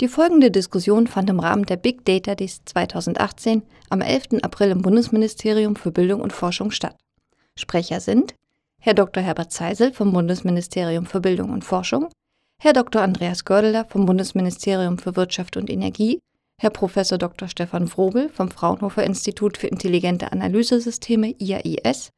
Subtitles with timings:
[0.00, 4.42] Die folgende Diskussion fand im Rahmen der Big Data Days 2018 am 11.
[4.42, 6.96] April im Bundesministerium für Bildung und Forschung statt.
[7.54, 8.34] Sprecher sind
[8.78, 9.22] Herr Dr.
[9.22, 12.08] Herbert Zeisel vom Bundesministerium für Bildung und Forschung,
[12.58, 13.02] Herr Dr.
[13.02, 16.18] Andreas Gördeler vom Bundesministerium für Wirtschaft und Energie,
[16.58, 16.94] Herr Prof.
[16.94, 17.48] Dr.
[17.48, 22.08] Stefan Frobel vom Fraunhofer Institut für intelligente Analysesysteme IAIS,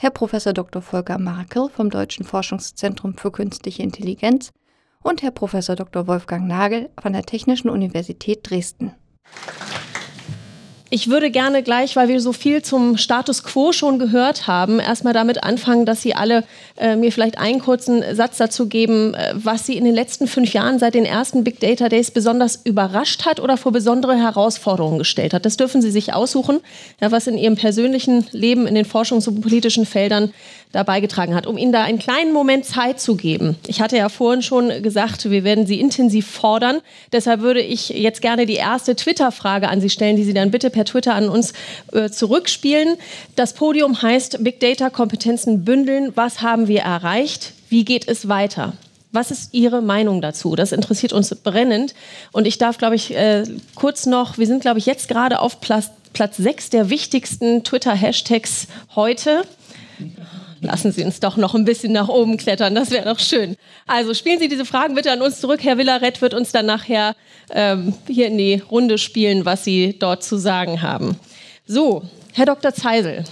[0.00, 0.32] Herr Prof.
[0.32, 0.82] Dr.
[0.82, 4.50] Volker Markel vom Deutschen Forschungszentrum für künstliche Intelligenz
[5.02, 5.52] und Herr Prof.
[5.52, 6.06] Dr.
[6.06, 8.94] Wolfgang Nagel von der Technischen Universität Dresden.
[10.90, 15.12] Ich würde gerne gleich, weil wir so viel zum Status quo schon gehört haben, erstmal
[15.12, 16.44] damit anfangen, dass Sie alle
[16.78, 20.54] äh, mir vielleicht einen kurzen Satz dazu geben, äh, was Sie in den letzten fünf
[20.54, 25.34] Jahren seit den ersten Big Data Days besonders überrascht hat oder vor besondere Herausforderungen gestellt
[25.34, 25.44] hat.
[25.44, 26.60] Das dürfen Sie sich aussuchen,
[27.02, 30.32] ja, was in Ihrem persönlichen Leben in den forschungs- und politischen Feldern
[30.72, 33.56] da beigetragen hat, um Ihnen da einen kleinen Moment Zeit zu geben.
[33.66, 36.80] Ich hatte ja vorhin schon gesagt, wir werden Sie intensiv fordern.
[37.12, 40.70] Deshalb würde ich jetzt gerne die erste Twitter-Frage an Sie stellen, die Sie dann bitte
[40.70, 41.52] per Twitter an uns
[41.92, 42.96] äh, zurückspielen.
[43.34, 46.12] Das Podium heißt Big Data Kompetenzen bündeln.
[46.14, 47.52] Was haben wir erreicht?
[47.70, 48.74] Wie geht es weiter?
[49.10, 50.54] Was ist Ihre Meinung dazu?
[50.54, 51.94] Das interessiert uns brennend.
[52.32, 53.44] Und ich darf, glaube ich, äh,
[53.74, 58.66] kurz noch, wir sind, glaube ich, jetzt gerade auf Platz, Platz 6 der wichtigsten Twitter-Hashtags
[58.94, 59.44] heute
[60.60, 63.56] lassen Sie uns doch noch ein bisschen nach oben klettern, das wäre doch schön.
[63.86, 65.60] Also spielen Sie diese Fragen bitte an uns zurück.
[65.62, 67.14] Herr Villaret wird uns dann nachher
[67.50, 71.16] ähm, hier in die Runde spielen, was Sie dort zu sagen haben.
[71.66, 72.02] So,
[72.34, 72.72] Herr Dr.
[72.72, 73.24] Zeisel,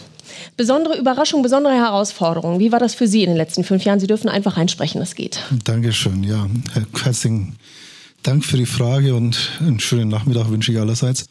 [0.57, 2.59] besondere Überraschung, besondere Herausforderung.
[2.59, 4.01] Wie war das für Sie in den letzten fünf Jahren?
[4.01, 5.41] Sie dürfen einfach einsprechen, das geht.
[5.65, 6.47] Dankeschön, ja.
[6.73, 7.57] Herr Herzlichen
[8.23, 11.27] Dank für die Frage und einen schönen Nachmittag wünsche ich allerseits.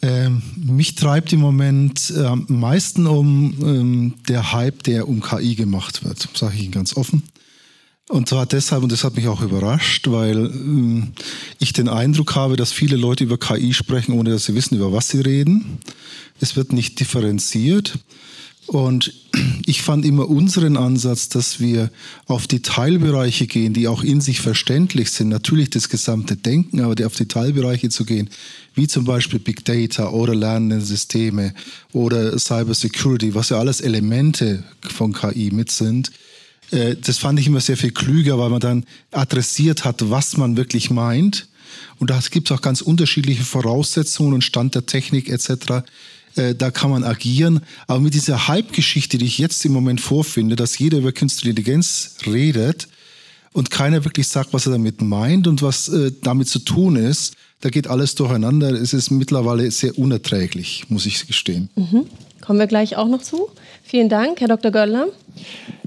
[0.00, 5.56] Ähm, mich treibt im Moment äh, am meisten um ähm, der Hype, der um KI
[5.56, 7.24] gemacht wird, sage ich Ihnen ganz offen.
[8.08, 11.12] Und zwar deshalb, und das hat mich auch überrascht, weil ähm,
[11.58, 14.92] ich den Eindruck habe, dass viele Leute über KI sprechen, ohne dass sie wissen, über
[14.92, 15.78] was sie reden.
[16.40, 17.98] Es wird nicht differenziert.
[18.68, 19.14] Und
[19.64, 21.90] ich fand immer unseren Ansatz, dass wir
[22.26, 25.30] auf die Teilbereiche gehen, die auch in sich verständlich sind.
[25.30, 28.28] Natürlich das gesamte Denken, aber auf die Teilbereiche zu gehen,
[28.74, 31.54] wie zum Beispiel Big Data oder lernende Systeme
[31.94, 36.12] oder Cyber Security, was ja alles Elemente von KI mit sind.
[36.70, 40.58] Äh, das fand ich immer sehr viel klüger, weil man dann adressiert hat, was man
[40.58, 41.48] wirklich meint.
[41.98, 45.84] Und da gibt es auch ganz unterschiedliche Voraussetzungen und Stand der Technik etc
[46.38, 47.60] äh, da kann man agieren.
[47.86, 52.16] Aber mit dieser Hype-Geschichte, die ich jetzt im Moment vorfinde, dass jeder über künstliche Intelligenz
[52.26, 52.88] redet
[53.52, 57.34] und keiner wirklich sagt, was er damit meint und was äh, damit zu tun ist,
[57.60, 58.70] da geht alles durcheinander.
[58.70, 61.68] Es ist mittlerweile sehr unerträglich, muss ich gestehen.
[61.74, 62.06] Mhm.
[62.40, 63.48] Kommen wir gleich auch noch zu.
[63.82, 64.70] Vielen Dank, Herr Dr.
[64.70, 65.08] Gördler.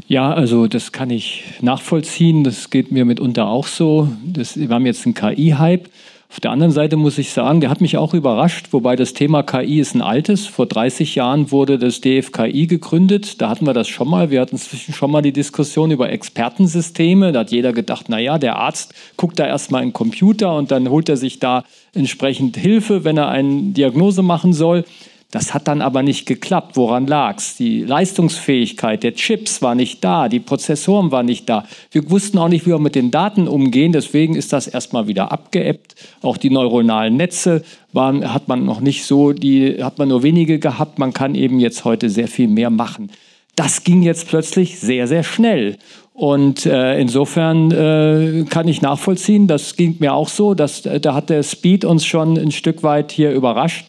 [0.07, 2.43] Ja, also das kann ich nachvollziehen.
[2.43, 4.11] Das geht mir mitunter auch so.
[4.25, 5.89] Das, wir haben jetzt einen KI-Hype.
[6.31, 9.43] Auf der anderen Seite muss ich sagen, der hat mich auch überrascht, wobei das Thema
[9.43, 10.47] KI ist ein altes.
[10.47, 13.41] Vor 30 Jahren wurde das DFKI gegründet.
[13.41, 14.31] Da hatten wir das schon mal.
[14.31, 17.33] Wir hatten inzwischen schon mal die Diskussion über Expertensysteme.
[17.33, 20.89] Da hat jeder gedacht, naja, der Arzt guckt da erstmal in den Computer und dann
[20.89, 24.85] holt er sich da entsprechend Hilfe, wenn er eine Diagnose machen soll.
[25.31, 26.75] Das hat dann aber nicht geklappt.
[26.75, 27.55] Woran lag es?
[27.55, 31.65] Die Leistungsfähigkeit der Chips war nicht da, die Prozessoren waren nicht da.
[31.89, 33.93] Wir wussten auch nicht, wie wir mit den Daten umgehen.
[33.93, 35.95] Deswegen ist das erstmal wieder abgeebbt.
[36.21, 40.59] Auch die neuronalen Netze waren, hat man noch nicht so, die hat man nur wenige
[40.59, 40.99] gehabt.
[40.99, 43.09] Man kann eben jetzt heute sehr viel mehr machen.
[43.55, 45.77] Das ging jetzt plötzlich sehr, sehr schnell.
[46.13, 51.13] Und äh, insofern äh, kann ich nachvollziehen, das ging mir auch so, dass, äh, da
[51.13, 53.87] hat der Speed uns schon ein Stück weit hier überrascht.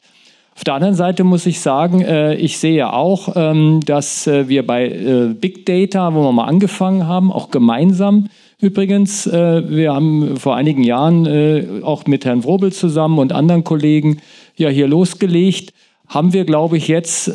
[0.55, 4.67] Auf der anderen Seite muss ich sagen, äh, ich sehe auch, ähm, dass äh, wir
[4.67, 8.29] bei äh, Big Data, wo wir mal angefangen haben, auch gemeinsam
[8.61, 14.19] übrigens, wir haben vor einigen Jahren auch mit Herrn Wrobel zusammen und anderen Kollegen
[14.55, 15.73] ja hier losgelegt,
[16.13, 17.33] haben wir, glaube ich, jetzt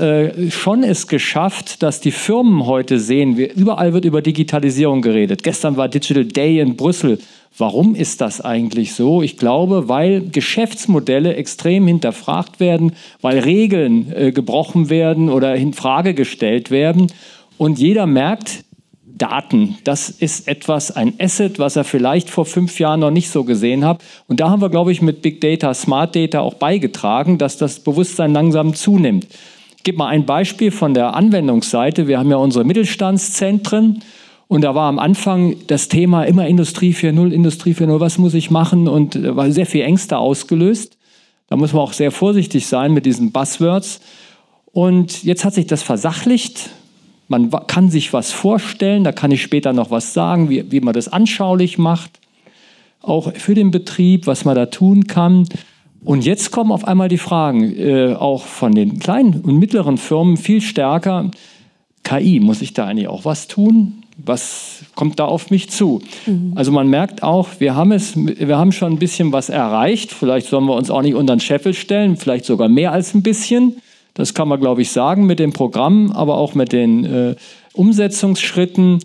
[0.49, 5.41] schon es geschafft, dass die Firmen heute sehen, überall wird über Digitalisierung geredet.
[5.41, 7.17] Gestern war Digital Day in Brüssel.
[7.57, 9.23] Warum ist das eigentlich so?
[9.23, 12.91] Ich glaube, weil Geschäftsmodelle extrem hinterfragt werden,
[13.21, 17.07] weil Regeln äh, gebrochen werden oder in Frage gestellt werden.
[17.57, 18.63] Und jeder merkt,
[19.17, 23.43] Daten, das ist etwas, ein Asset, was er vielleicht vor fünf Jahren noch nicht so
[23.43, 24.01] gesehen hat.
[24.27, 27.79] Und da haben wir, glaube ich, mit Big Data, Smart Data auch beigetragen, dass das
[27.79, 29.27] Bewusstsein langsam zunimmt.
[29.77, 32.07] Ich gebe mal ein Beispiel von der Anwendungsseite.
[32.07, 34.01] Wir haben ja unsere Mittelstandszentren.
[34.47, 38.49] Und da war am Anfang das Thema immer Industrie 4.0, Industrie 4.0, was muss ich
[38.49, 38.87] machen?
[38.87, 40.97] Und da war sehr viel Ängste ausgelöst.
[41.49, 43.99] Da muss man auch sehr vorsichtig sein mit diesen Buzzwords.
[44.71, 46.69] Und jetzt hat sich das versachlicht.
[47.27, 50.93] Man kann sich was vorstellen, da kann ich später noch was sagen, wie, wie man
[50.93, 52.19] das anschaulich macht.
[53.01, 55.47] auch für den Betrieb, was man da tun kann.
[56.03, 60.37] Und jetzt kommen auf einmal die Fragen, äh, auch von den kleinen und mittleren Firmen
[60.37, 61.31] viel stärker.
[62.03, 64.03] KI, muss ich da eigentlich auch was tun?
[64.17, 66.01] Was kommt da auf mich zu?
[66.25, 66.53] Mhm.
[66.55, 70.11] Also man merkt auch, wir haben, es, wir haben schon ein bisschen was erreicht.
[70.11, 73.21] Vielleicht sollen wir uns auch nicht unter den Scheffel stellen, vielleicht sogar mehr als ein
[73.21, 73.81] bisschen.
[74.17, 77.35] Das kann man, glaube ich, sagen mit dem Programm, aber auch mit den äh,
[77.73, 78.99] Umsetzungsschritten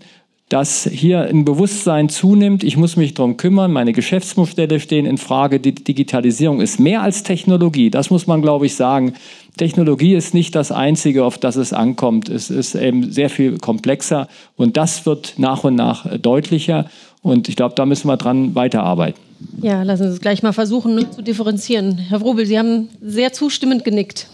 [0.53, 5.59] dass hier ein Bewusstsein zunimmt, ich muss mich darum kümmern, meine Geschäftsmodelle stehen in Frage,
[5.59, 9.13] die Digitalisierung ist mehr als Technologie, das muss man, glaube ich, sagen.
[9.57, 12.29] Technologie ist nicht das Einzige, auf das es ankommt.
[12.29, 16.85] Es ist eben sehr viel komplexer und das wird nach und nach deutlicher
[17.23, 19.19] und ich glaube, da müssen wir dran weiterarbeiten.
[19.61, 21.97] Ja, lassen Sie uns gleich mal versuchen zu differenzieren.
[21.97, 24.27] Herr Wrobel, Sie haben sehr zustimmend genickt.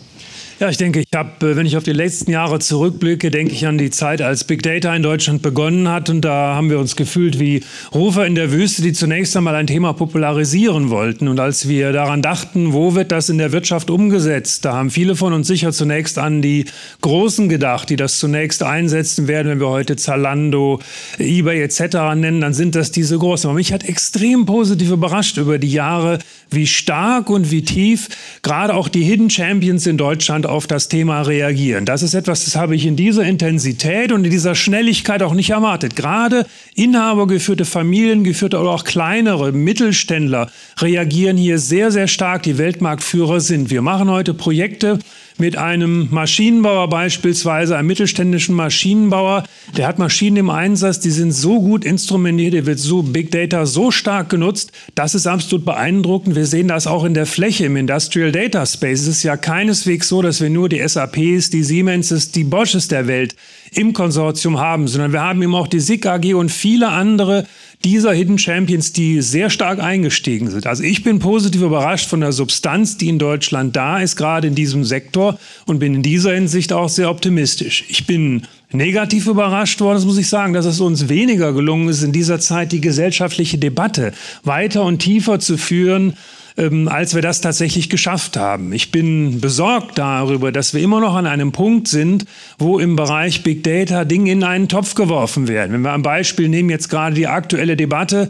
[0.60, 3.66] Ja, ich denke, ich habe, äh, wenn ich auf die letzten Jahre zurückblicke, denke ich
[3.66, 6.10] an die Zeit, als Big Data in Deutschland begonnen hat.
[6.10, 7.64] Und da haben wir uns gefühlt wie
[7.94, 11.30] Rufer in der Wüste, die zunächst einmal ein Thema popularisieren wollten.
[11.30, 15.16] Und als wir daran dachten, wo wird das in der Wirtschaft umgesetzt, da haben viele
[15.16, 16.66] von uns sicher zunächst an die
[17.00, 19.48] Großen gedacht, die das zunächst einsetzen werden.
[19.48, 20.82] Wenn wir heute Zalando,
[21.20, 21.96] eBay etc.
[22.18, 23.50] nennen, dann sind das diese Großen.
[23.50, 26.20] Aber mich hat extrem positiv überrascht über die Jahre,
[26.52, 28.10] wie stark und wie tief
[28.42, 31.86] gerade auch die Hidden Champions in Deutschland auf das Thema reagieren.
[31.86, 35.52] Das ist etwas, das habe ich in dieser Intensität und in dieser Schnelligkeit auch nicht
[35.52, 35.96] erwartet.
[35.96, 40.50] Gerade inhabergeführte, familiengeführte oder auch kleinere Mittelständler
[40.80, 43.70] reagieren hier sehr, sehr stark, die Weltmarktführer sind.
[43.70, 45.00] Wir machen heute Projekte,
[45.40, 49.44] mit einem Maschinenbauer beispielsweise, einem mittelständischen Maschinenbauer,
[49.78, 53.66] der hat Maschinen im Einsatz, die sind so gut instrumentiert, der wird so Big Data
[53.66, 56.36] so stark genutzt, das ist absolut beeindruckend.
[56.36, 59.02] Wir sehen das auch in der Fläche im Industrial Data Space.
[59.02, 63.08] Es ist ja keineswegs so, dass wir nur die SAPs, die Siemenses, die Bosches der
[63.08, 63.36] Welt
[63.72, 67.46] im Konsortium haben, sondern wir haben eben auch die SIG AG und viele andere
[67.86, 70.68] dieser Hidden Champions, die sehr stark eingestiegen sind.
[70.68, 74.56] Also ich bin positiv überrascht von der Substanz, die in Deutschland da ist, gerade in
[74.56, 77.86] diesem Sektor und bin in dieser Hinsicht auch sehr optimistisch.
[77.88, 82.04] Ich bin negativ überrascht worden, das muss ich sagen, dass es uns weniger gelungen ist,
[82.04, 84.12] in dieser Zeit die gesellschaftliche Debatte
[84.44, 86.16] weiter und tiefer zu führen
[86.60, 88.74] ähm, als wir das tatsächlich geschafft haben.
[88.74, 92.26] Ich bin besorgt darüber, dass wir immer noch an einem Punkt sind,
[92.58, 95.72] wo im Bereich Big Data Dinge in einen Topf geworfen werden.
[95.72, 98.30] Wenn wir ein Beispiel nehmen, jetzt gerade die aktuelle Debatte,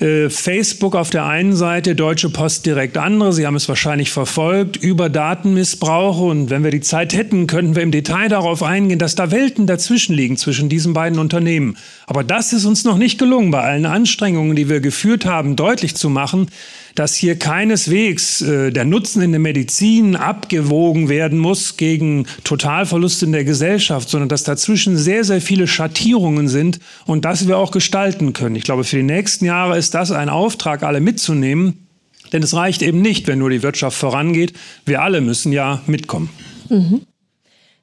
[0.00, 3.32] äh, Facebook auf der einen Seite, Deutsche Post direkt andere.
[3.32, 6.24] Sie haben es wahrscheinlich verfolgt über Datenmissbrauche.
[6.24, 9.66] Und wenn wir die Zeit hätten, könnten wir im Detail darauf eingehen, dass da Welten
[9.66, 11.76] dazwischen liegen zwischen diesen beiden Unternehmen.
[12.06, 15.94] Aber das ist uns noch nicht gelungen, bei allen Anstrengungen, die wir geführt haben, deutlich
[15.96, 16.48] zu machen,
[16.94, 23.32] dass hier keineswegs äh, der Nutzen in der Medizin abgewogen werden muss gegen Totalverlust in
[23.32, 28.32] der Gesellschaft, sondern dass dazwischen sehr, sehr viele Schattierungen sind und das wir auch gestalten
[28.32, 28.56] können.
[28.56, 31.86] Ich glaube, für die nächsten Jahre ist das ein Auftrag, alle mitzunehmen.
[32.32, 34.52] Denn es reicht eben nicht, wenn nur die Wirtschaft vorangeht.
[34.84, 36.30] Wir alle müssen ja mitkommen.
[36.68, 37.02] Mhm.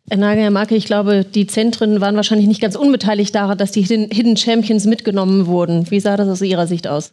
[0.10, 3.74] Herr Nagel, Herr Marke, ich glaube, die Zentren waren wahrscheinlich nicht ganz unbeteiligt daran, dass
[3.74, 5.92] die Hidden Champions mitgenommen wurden.
[5.92, 7.12] Wie sah das aus Ihrer Sicht aus?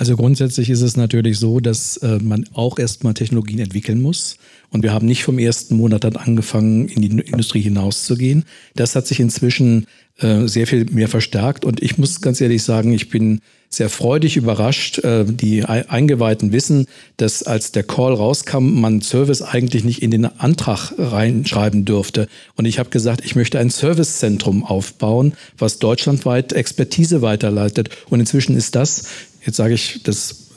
[0.00, 4.38] Also grundsätzlich ist es natürlich so, dass äh, man auch erstmal Technologien entwickeln muss.
[4.70, 8.44] Und wir haben nicht vom ersten Monat dann angefangen, in die Industrie hinauszugehen.
[8.74, 9.84] Das hat sich inzwischen
[10.16, 11.66] äh, sehr viel mehr verstärkt.
[11.66, 14.98] Und ich muss ganz ehrlich sagen, ich bin sehr freudig überrascht.
[14.98, 16.86] Äh, die Eingeweihten wissen,
[17.18, 22.26] dass als der Call rauskam, man Service eigentlich nicht in den Antrag reinschreiben dürfte.
[22.56, 27.90] Und ich habe gesagt, ich möchte ein Servicezentrum aufbauen, was deutschlandweit Expertise weiterleitet.
[28.08, 29.04] Und inzwischen ist das
[29.44, 30.48] jetzt sage ich das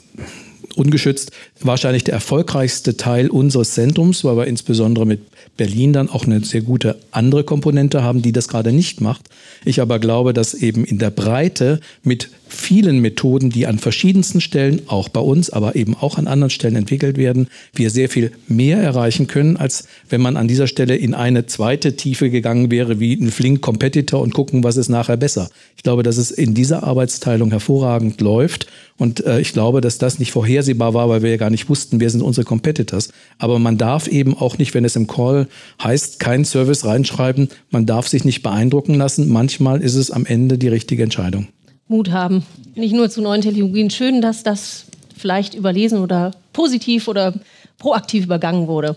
[0.76, 5.20] ungeschützt, wahrscheinlich der erfolgreichste Teil unseres Zentrums, weil wir insbesondere mit
[5.56, 9.28] Berlin dann auch eine sehr gute andere Komponente haben, die das gerade nicht macht.
[9.64, 14.82] Ich aber glaube, dass eben in der Breite mit vielen Methoden, die an verschiedensten Stellen,
[14.86, 18.78] auch bei uns, aber eben auch an anderen Stellen entwickelt werden, wir sehr viel mehr
[18.78, 23.14] erreichen können, als wenn man an dieser Stelle in eine zweite Tiefe gegangen wäre, wie
[23.14, 25.50] ein Flink Competitor und gucken, was ist nachher besser.
[25.76, 30.18] Ich glaube, dass es in dieser Arbeitsteilung hervorragend läuft und äh, ich glaube, dass das
[30.18, 33.10] nicht vorhersehbar war, weil wir ja gar nicht wussten, wer sind unsere Competitors.
[33.38, 35.48] Aber man darf eben auch nicht, wenn es im Call
[35.82, 39.30] heißt, keinen Service reinschreiben, man darf sich nicht beeindrucken lassen.
[39.30, 41.48] Manchmal ist es am Ende die richtige Entscheidung.
[41.88, 42.44] Mut haben.
[42.74, 43.90] Nicht nur zu neuen Technologien.
[43.90, 47.34] Schön, dass das vielleicht überlesen oder positiv oder
[47.78, 48.96] proaktiv übergangen wurde.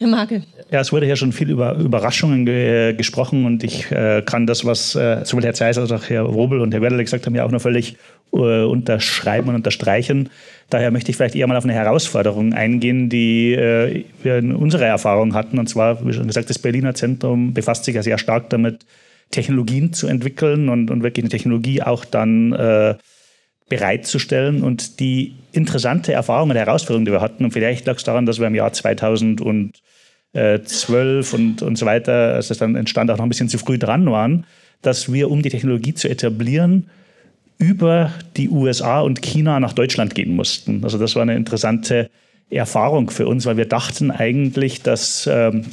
[0.00, 0.42] Herr Marke.
[0.70, 4.64] Ja, es wurde hier schon viel über Überraschungen ge gesprochen und ich äh, kann das,
[4.64, 7.44] was äh, sowohl Herr Zeiss als auch Herr Robel und Herr Werderle gesagt haben, ja
[7.44, 7.96] auch nur völlig
[8.32, 10.30] äh, unterschreiben und unterstreichen.
[10.70, 14.86] Daher möchte ich vielleicht eher mal auf eine Herausforderung eingehen, die äh, wir in unserer
[14.86, 15.58] Erfahrung hatten.
[15.58, 18.84] Und zwar, wie schon gesagt, das Berliner Zentrum befasst sich ja sehr stark damit,
[19.30, 22.94] Technologien zu entwickeln und, und wirklich eine Technologie auch dann äh,
[23.68, 24.62] bereitzustellen.
[24.62, 28.40] Und die interessante Erfahrung und Herausforderung, die wir hatten, und vielleicht lag es daran, dass
[28.40, 33.30] wir im Jahr 2012 und, und so weiter, als das dann entstand, auch noch ein
[33.30, 34.46] bisschen zu früh dran waren,
[34.82, 36.88] dass wir, um die Technologie zu etablieren,
[37.58, 40.84] über die USA und China nach Deutschland gehen mussten.
[40.84, 42.08] Also das war eine interessante
[42.50, 45.64] Erfahrung für uns, weil wir dachten eigentlich, dass ähm,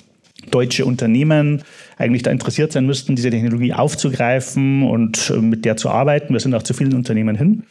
[0.52, 1.64] deutsche Unternehmen
[1.98, 6.34] eigentlich da interessiert sein müssten, diese Technologie aufzugreifen und äh, mit der zu arbeiten.
[6.34, 7.64] Wir sind auch zu vielen Unternehmen hin,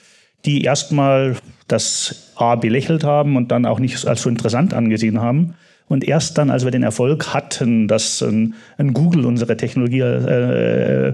[0.44, 1.36] die erstmal
[1.68, 5.54] das A belächelt haben und dann auch nicht als so interessant angesehen haben.
[5.86, 11.12] Und erst dann, als wir den Erfolg hatten, dass ein, ein Google unsere Technologie äh,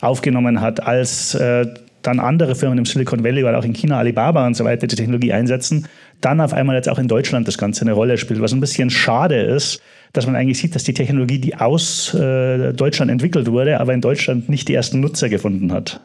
[0.00, 1.66] aufgenommen hat, als äh,
[2.02, 4.96] dann andere Firmen im Silicon Valley oder auch in China, Alibaba und so weiter die
[4.96, 5.86] Technologie einsetzen,
[6.20, 8.40] dann auf einmal jetzt auch in Deutschland das Ganze eine Rolle spielt.
[8.40, 9.80] Was ein bisschen schade ist,
[10.12, 14.00] dass man eigentlich sieht, dass die Technologie, die aus äh, Deutschland entwickelt wurde, aber in
[14.00, 16.00] Deutschland nicht die ersten Nutzer gefunden hat.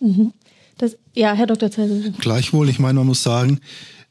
[0.00, 0.32] Mhm.
[0.78, 1.70] Das, ja, Herr Dr.
[1.70, 2.12] Zeisel.
[2.20, 3.60] Gleichwohl, ich meine, man muss sagen,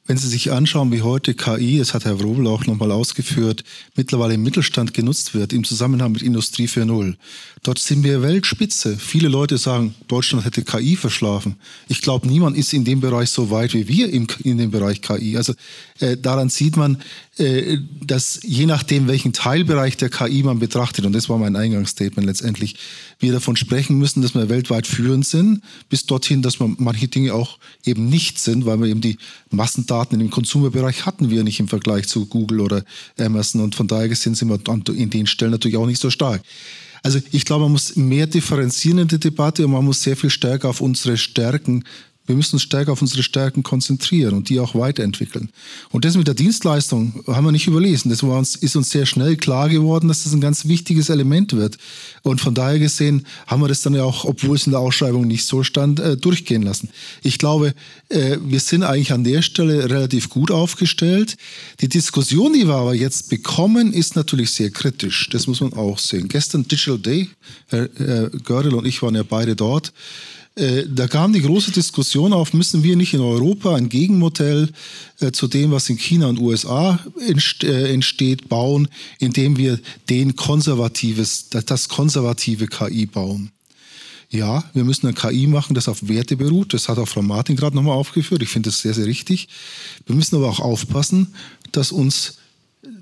[0.07, 3.63] wenn Sie sich anschauen, wie heute KI, das hat Herr Wrobel auch nochmal ausgeführt,
[3.95, 7.15] mittlerweile im Mittelstand genutzt wird, im Zusammenhang mit Industrie 4.0,
[7.63, 8.97] dort sind wir Weltspitze.
[8.97, 11.55] Viele Leute sagen, Deutschland hätte KI verschlafen.
[11.87, 15.01] Ich glaube, niemand ist in dem Bereich so weit wie wir im, in dem Bereich
[15.01, 15.37] KI.
[15.37, 15.53] Also
[15.99, 16.97] äh, daran sieht man,
[18.01, 22.75] dass je nachdem, welchen Teilbereich der KI man betrachtet, und das war mein Eingangsstatement letztendlich,
[23.19, 27.33] wir davon sprechen müssen, dass wir weltweit führend sind, bis dorthin, dass man manche Dinge
[27.33, 29.17] auch eben nicht sind, weil wir eben die
[29.49, 32.83] Massendaten dem Konsumerbereich hatten wir nicht im Vergleich zu Google oder
[33.17, 34.59] Amazon und von daher gesehen sind wir
[34.95, 36.41] in den Stellen natürlich auch nicht so stark.
[37.03, 40.29] Also ich glaube, man muss mehr differenzieren in der Debatte und man muss sehr viel
[40.29, 41.83] stärker auf unsere Stärken
[42.27, 45.49] wir müssen uns stärker auf unsere Stärken konzentrieren und die auch weiterentwickeln.
[45.89, 48.09] Und das mit der Dienstleistung haben wir nicht überlesen.
[48.09, 51.53] Das war uns, ist uns sehr schnell klar geworden, dass das ein ganz wichtiges Element
[51.53, 51.77] wird.
[52.21, 55.27] Und von daher gesehen haben wir das dann ja auch, obwohl es in der Ausschreibung
[55.27, 56.89] nicht so stand, äh, durchgehen lassen.
[57.23, 57.73] Ich glaube,
[58.09, 61.37] äh, wir sind eigentlich an der Stelle relativ gut aufgestellt.
[61.81, 65.27] Die Diskussion, die wir aber jetzt bekommen, ist natürlich sehr kritisch.
[65.31, 66.27] Das muss man auch sehen.
[66.27, 67.29] Gestern Digital Day,
[67.67, 67.89] Herr,
[68.43, 69.91] Gördel und ich waren ja beide dort.
[70.55, 74.69] Äh, da kam die große Diskussion auf, müssen wir nicht in Europa ein Gegenmodell
[75.19, 78.89] äh, zu dem, was in China und USA äh, entsteht, bauen,
[79.19, 79.79] indem wir
[80.09, 83.51] den konservatives, das konservative KI bauen.
[84.29, 86.73] Ja, wir müssen ein KI machen, das auf Werte beruht.
[86.73, 88.41] Das hat auch Frau Martin gerade nochmal aufgeführt.
[88.41, 89.49] Ich finde das sehr, sehr richtig.
[90.05, 91.33] Wir müssen aber auch aufpassen,
[91.73, 92.37] dass uns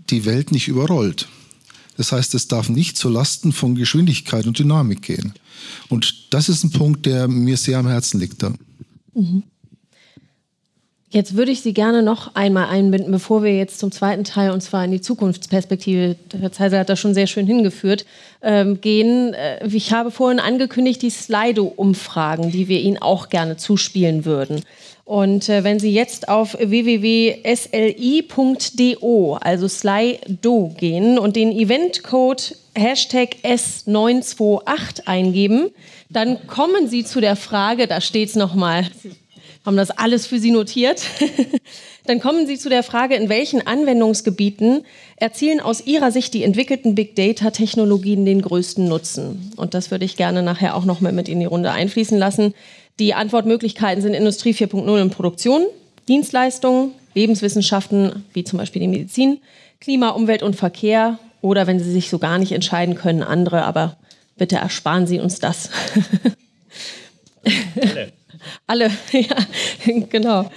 [0.10, 1.28] die Welt nicht überrollt.
[2.00, 5.34] Das heißt, es darf nicht zu Lasten von Geschwindigkeit und Dynamik gehen.
[5.90, 8.42] Und das ist ein Punkt, der mir sehr am Herzen liegt.
[8.42, 8.54] Da.
[9.14, 9.44] Mhm.
[11.10, 14.62] Jetzt würde ich Sie gerne noch einmal einbinden, bevor wir jetzt zum zweiten Teil, und
[14.62, 18.06] zwar in die Zukunftsperspektive, Herr Zeiser hat das schon sehr schön hingeführt,
[18.42, 19.34] ähm, gehen.
[19.34, 24.62] Äh, ich habe vorhin angekündigt, die Slido-Umfragen, die wir Ihnen auch gerne zuspielen würden.
[25.10, 27.40] Und äh, wenn Sie jetzt auf www.sli.do,
[29.42, 35.72] also Slido gehen und den Eventcode Hashtag S928 eingeben,
[36.10, 38.86] dann kommen Sie zu der Frage, da steht es nochmal,
[39.66, 41.02] haben das alles für Sie notiert,
[42.06, 44.86] dann kommen Sie zu der Frage, in welchen Anwendungsgebieten
[45.16, 49.54] erzielen aus Ihrer Sicht die entwickelten Big Data-Technologien den größten Nutzen?
[49.56, 52.54] Und das würde ich gerne nachher auch noch mal mit in die Runde einfließen lassen.
[53.00, 55.66] Die Antwortmöglichkeiten sind Industrie 4.0 in Produktion,
[56.10, 59.40] Dienstleistungen, Lebenswissenschaften wie zum Beispiel die Medizin,
[59.80, 63.98] Klima, Umwelt und Verkehr oder wenn Sie sich so gar nicht entscheiden können, andere, aber
[64.38, 65.70] bitte ersparen Sie uns das.
[67.78, 68.12] Alle.
[68.68, 69.36] Alle, ja,
[70.10, 70.50] genau.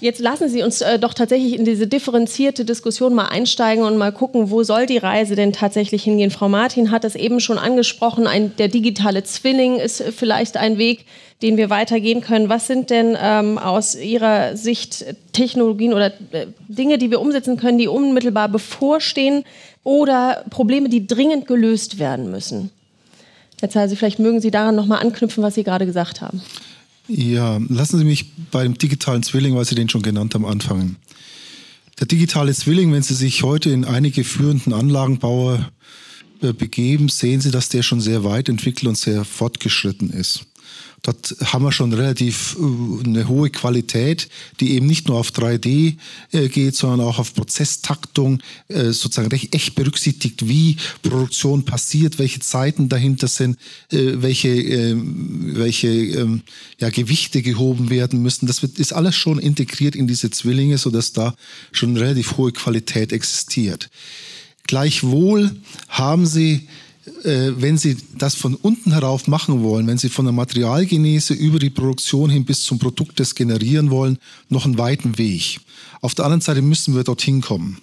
[0.00, 4.12] Jetzt lassen Sie uns äh, doch tatsächlich in diese differenzierte Diskussion mal einsteigen und mal
[4.12, 6.30] gucken, wo soll die Reise denn tatsächlich hingehen.
[6.30, 11.04] Frau Martin hat es eben schon angesprochen, ein, der digitale Zwilling ist vielleicht ein Weg,
[11.42, 12.48] den wir weitergehen können.
[12.48, 17.76] Was sind denn ähm, aus Ihrer Sicht Technologien oder äh, Dinge, die wir umsetzen können,
[17.76, 19.44] die unmittelbar bevorstehen
[19.84, 22.70] oder Probleme, die dringend gelöst werden müssen?
[23.60, 26.40] Herr Zeise, vielleicht mögen Sie daran nochmal anknüpfen, was Sie gerade gesagt haben.
[27.08, 30.96] Ja, lassen Sie mich bei dem digitalen Zwilling, weil Sie den schon genannt haben, anfangen.
[31.98, 35.70] Der digitale Zwilling, wenn Sie sich heute in einige führenden Anlagenbauer
[36.40, 40.46] äh, begeben, sehen Sie, dass der schon sehr weit entwickelt und sehr fortgeschritten ist.
[41.02, 44.28] Dort haben wir schon relativ äh, eine hohe Qualität,
[44.60, 45.96] die eben nicht nur auf 3D
[46.32, 52.88] äh, geht, sondern auch auf Prozesstaktung, äh, sozusagen echt berücksichtigt, wie Produktion passiert, welche Zeiten
[52.88, 53.58] dahinter sind,
[53.90, 56.42] welche, ähm, welche ähm,
[56.78, 58.46] ja, Gewichte gehoben werden müssen.
[58.46, 61.34] Das wird, ist alles schon integriert in diese Zwillinge, sodass da
[61.72, 63.90] schon relativ hohe Qualität existiert.
[64.66, 65.56] Gleichwohl
[65.88, 66.68] haben sie
[67.24, 71.70] wenn Sie das von unten herauf machen wollen, wenn Sie von der Materialgenese über die
[71.70, 75.60] Produktion hin bis zum Produkt das generieren wollen, noch einen weiten Weg.
[76.02, 77.78] Auf der anderen Seite müssen wir dorthin kommen.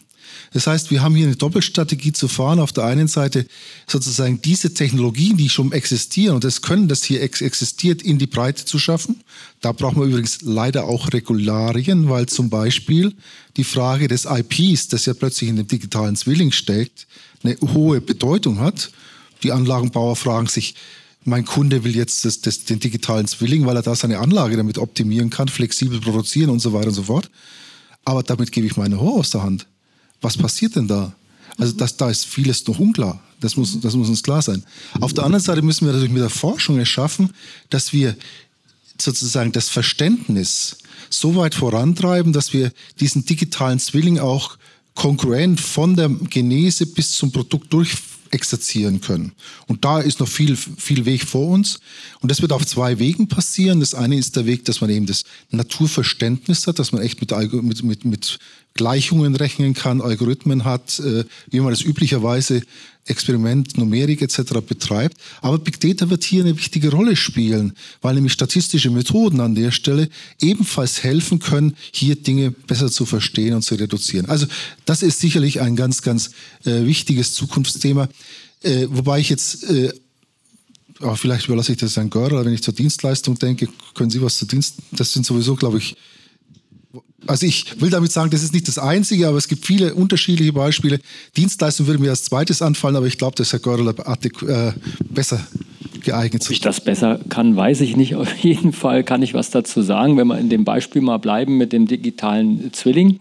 [0.54, 2.60] Das heißt, wir haben hier eine Doppelstrategie zu fahren.
[2.60, 3.46] Auf der einen Seite
[3.86, 8.66] sozusagen diese Technologien, die schon existieren und das Können, das hier existiert, in die Breite
[8.66, 9.22] zu schaffen.
[9.62, 13.14] Da brauchen wir übrigens leider auch Regularien, weil zum Beispiel
[13.58, 17.08] die Frage des IPs, das ja plötzlich in dem digitalen Zwilling steckt,
[17.44, 18.92] eine hohe Bedeutung hat.
[19.44, 20.75] Die Anlagenbauer fragen sich,
[21.27, 24.77] mein Kunde will jetzt das, das, den digitalen Zwilling, weil er da seine Anlage damit
[24.77, 27.29] optimieren kann, flexibel produzieren und so weiter und so fort.
[28.06, 29.67] Aber damit gebe ich meine Horror aus der Hand.
[30.22, 31.13] Was passiert denn da?
[31.58, 33.22] Also das, da ist vieles noch unklar.
[33.41, 34.63] Das muss, das muss uns klar sein.
[35.01, 37.32] Auf der anderen Seite müssen wir natürlich mit der Forschung es schaffen,
[37.70, 38.15] dass wir
[39.00, 40.77] sozusagen das Verständnis
[41.10, 44.58] so weit vorantreiben, dass wir diesen digitalen Zwilling auch
[44.96, 49.34] konkurrent von der Genese bis zum Produkt durchführen exerzieren können.
[49.67, 51.79] Und da ist noch viel, viel Weg vor uns.
[52.22, 53.79] Und das wird auf zwei Wegen passieren.
[53.79, 57.31] Das eine ist der Weg, dass man eben das Naturverständnis hat, dass man echt mit,
[57.63, 58.39] mit, mit, mit
[58.77, 62.62] Gleichungen rechnen kann, Algorithmen hat, äh, wie man das üblicherweise
[63.05, 64.62] Experiment, Numerik etc.
[64.65, 65.17] betreibt.
[65.41, 69.72] Aber Big Data wird hier eine wichtige Rolle spielen, weil nämlich statistische Methoden an der
[69.72, 70.10] Stelle
[70.41, 74.27] ebenfalls helfen können, hier Dinge besser zu verstehen und zu reduzieren.
[74.27, 74.46] Also
[74.86, 76.31] das ist sicherlich ein ganz, ganz
[76.65, 78.10] äh, wichtiges Zukunftsthema.
[78.62, 79.91] Äh, wobei ich jetzt äh,
[81.00, 84.38] aber vielleicht überlasse ich das Herrn Görer, wenn ich zur Dienstleistung denke, können Sie was
[84.38, 85.96] zur Dienst, das sind sowieso, glaube ich,
[87.27, 90.53] also ich will damit sagen, das ist nicht das Einzige, aber es gibt viele unterschiedliche
[90.53, 91.00] Beispiele.
[91.36, 94.72] Dienstleistung würde mir als zweites anfallen, aber ich glaube, dass Herr Görler äh,
[95.10, 95.46] besser
[96.03, 96.48] geeignet ist.
[96.48, 98.15] Ob ich das besser kann, weiß ich nicht.
[98.15, 100.17] Auf jeden Fall kann ich was dazu sagen.
[100.17, 103.19] Wenn wir in dem Beispiel mal bleiben mit dem digitalen Zwilling,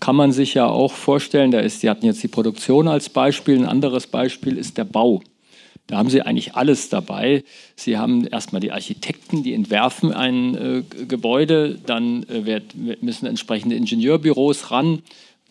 [0.00, 3.58] kann man sich ja auch vorstellen, da ist, Sie hatten jetzt die Produktion als Beispiel,
[3.58, 5.22] ein anderes Beispiel ist der Bau.
[5.86, 7.44] Da haben Sie eigentlich alles dabei.
[7.76, 13.76] Sie haben erstmal die Architekten, die entwerfen ein äh, Gebäude, dann äh, wird, müssen entsprechende
[13.76, 15.02] Ingenieurbüros ran.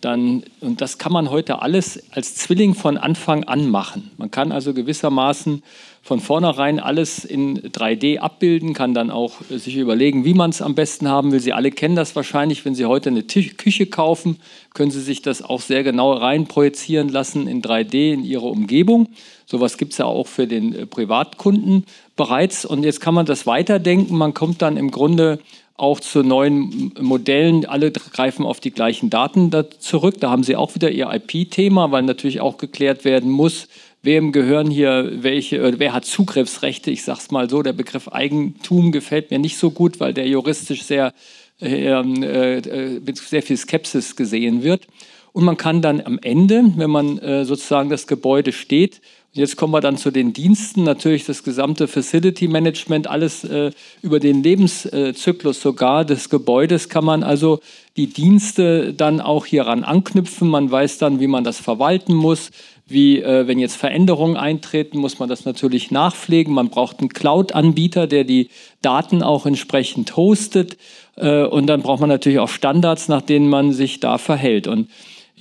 [0.02, 4.12] Dann, und das kann man heute alles als Zwilling von Anfang an machen.
[4.18, 5.64] Man kann also gewissermaßen
[6.01, 10.75] von vornherein alles in 3D abbilden, kann dann auch sich überlegen, wie man es am
[10.75, 11.40] besten haben will.
[11.40, 14.40] Sie alle kennen das wahrscheinlich, wenn Sie heute eine Küche kaufen,
[14.74, 19.07] können Sie sich das auch sehr genau rein projizieren lassen in 3D in Ihre Umgebung.
[19.46, 22.66] Sowas gibt es ja auch für den äh, Privatkunden bereits.
[22.66, 24.18] Und jetzt kann man das weiterdenken.
[24.18, 25.40] Man kommt dann im Grunde
[25.75, 27.66] auch zu neuen Modellen.
[27.66, 30.16] Alle greifen auf die gleichen Daten da zurück.
[30.20, 33.68] Da haben Sie auch wieder Ihr IP-Thema, weil natürlich auch geklärt werden muss,
[34.03, 36.92] wem gehören hier welche, wer hat Zugriffsrechte.
[36.92, 40.27] Ich sage es mal so, der Begriff Eigentum gefällt mir nicht so gut, weil der
[40.27, 41.14] juristisch sehr,
[41.60, 44.88] ähm, äh, äh, mit sehr viel Skepsis gesehen wird.
[45.32, 49.01] Und man kann dann am Ende, wenn man äh, sozusagen das Gebäude steht,
[49.35, 53.72] Jetzt kommen wir dann zu den Diensten, natürlich das gesamte Facility Management, alles äh,
[54.03, 57.59] über den Lebenszyklus sogar des Gebäudes kann man also
[57.98, 60.48] die Dienste dann auch hieran anknüpfen.
[60.48, 62.51] Man weiß dann, wie man das verwalten muss,
[62.85, 66.53] wie äh, wenn jetzt Veränderungen eintreten, muss man das natürlich nachpflegen.
[66.53, 68.50] Man braucht einen Cloud-Anbieter, der die
[68.83, 70.77] Daten auch entsprechend hostet.
[71.15, 74.67] Äh, und dann braucht man natürlich auch Standards, nach denen man sich da verhält.
[74.67, 74.89] Und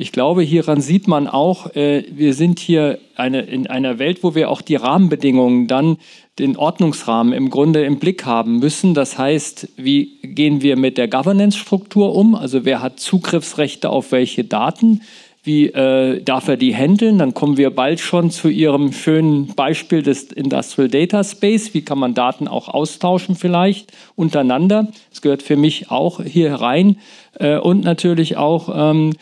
[0.03, 4.35] ich glaube, hieran sieht man auch, äh, wir sind hier eine, in einer Welt, wo
[4.35, 5.97] wir auch die Rahmenbedingungen dann,
[6.41, 8.95] den Ordnungsrahmen im Grunde im Blick haben müssen.
[8.95, 12.35] Das heißt, wie gehen wir mit der Governance-Struktur um?
[12.35, 15.03] Also wer hat Zugriffsrechte auf welche Daten?
[15.45, 17.19] Wie äh, darf er die handeln?
[17.19, 21.75] Dann kommen wir bald schon zu Ihrem schönen Beispiel des Industrial Data Space.
[21.75, 24.89] Wie kann man Daten auch austauschen vielleicht untereinander?
[25.11, 26.97] Das gehört für mich auch hier rein.
[27.39, 29.15] Äh, und natürlich auch ähm,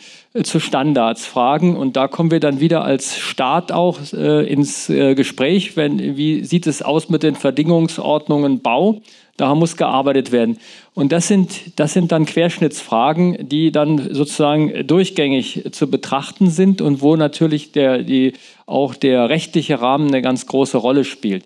[0.43, 1.75] zu Standards fragen.
[1.75, 5.75] Und da kommen wir dann wieder als Staat auch äh, ins äh, Gespräch.
[5.75, 9.01] Wenn, wie sieht es aus mit den Verdingungsordnungen Bau?
[9.37, 10.57] Da muss gearbeitet werden.
[10.93, 17.01] Und das sind, das sind dann Querschnittsfragen, die dann sozusagen durchgängig zu betrachten sind und
[17.01, 18.33] wo natürlich der, die,
[18.65, 21.45] auch der rechtliche Rahmen eine ganz große Rolle spielt.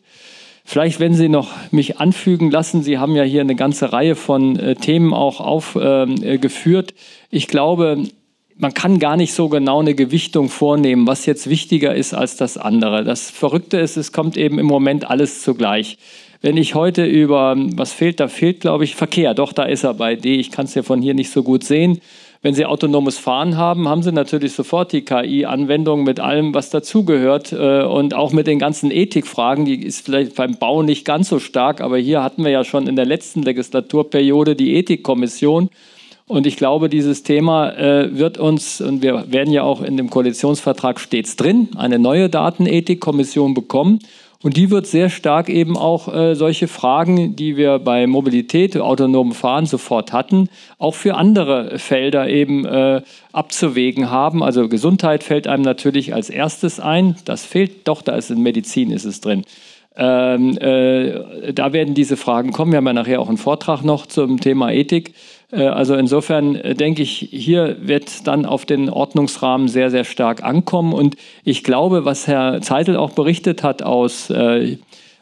[0.67, 4.58] Vielleicht, wenn Sie noch mich anfügen lassen, Sie haben ja hier eine ganze Reihe von
[4.58, 6.95] äh, Themen auch aufgeführt.
[7.30, 8.04] Ich glaube,
[8.58, 12.58] man kann gar nicht so genau eine Gewichtung vornehmen, was jetzt wichtiger ist als das
[12.58, 13.04] andere.
[13.04, 15.98] Das Verrückte ist, es kommt eben im Moment alles zugleich.
[16.41, 19.34] Wenn ich heute über, was fehlt, da fehlt, glaube ich, Verkehr.
[19.34, 20.36] Doch, da ist er bei D.
[20.36, 22.00] Ich kann es ja von hier nicht so gut sehen.
[22.44, 27.52] Wenn Sie autonomes Fahren haben, haben Sie natürlich sofort die KI-Anwendung mit allem, was dazugehört
[27.52, 29.65] äh, und auch mit den ganzen Ethikfragen.
[29.65, 32.86] Die ist vielleicht beim Bau nicht ganz so stark, aber hier hatten wir ja schon
[32.86, 35.72] in der letzten Legislaturperiode die Ethikkommission
[36.27, 40.09] Und ich glaube, dieses Thema äh, wird uns, und wir werden ja auch in dem
[40.09, 43.99] Koalitionsvertrag stets drin, eine neue Datenethikkommission bekommen.
[44.41, 49.33] Und die wird sehr stark eben auch äh, solche Fragen, die wir bei Mobilität, autonomem
[49.33, 54.43] Fahren sofort hatten, auch für andere Felder eben äh, abzuwägen haben.
[54.43, 57.15] Also Gesundheit fällt einem natürlich als erstes ein.
[57.25, 59.45] Das fehlt doch, da ist in Medizin ist es drin.
[59.97, 62.71] Ähm, äh, da werden diese Fragen kommen.
[62.71, 65.13] Wir haben ja nachher auch einen Vortrag noch zum Thema Ethik.
[65.51, 70.43] Äh, also insofern äh, denke ich, hier wird dann auf den Ordnungsrahmen sehr, sehr stark
[70.43, 70.93] ankommen.
[70.93, 74.77] Und ich glaube, was Herr Zeitel auch berichtet hat aus, äh,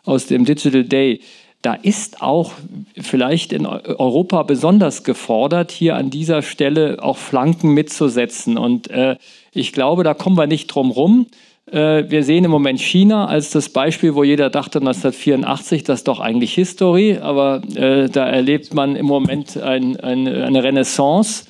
[0.06, 1.22] aus dem Digital Day,
[1.62, 2.52] da ist auch
[3.00, 8.58] vielleicht in Europa besonders gefordert, hier an dieser Stelle auch Flanken mitzusetzen.
[8.58, 9.16] Und äh,
[9.54, 11.28] ich glaube, da kommen wir nicht drum rum.
[11.74, 16.08] Äh, wir sehen im Moment China als das Beispiel, wo jeder dachte 1984, das ist
[16.08, 21.46] doch eigentlich History, aber äh, da erlebt man im Moment ein, ein, eine Renaissance.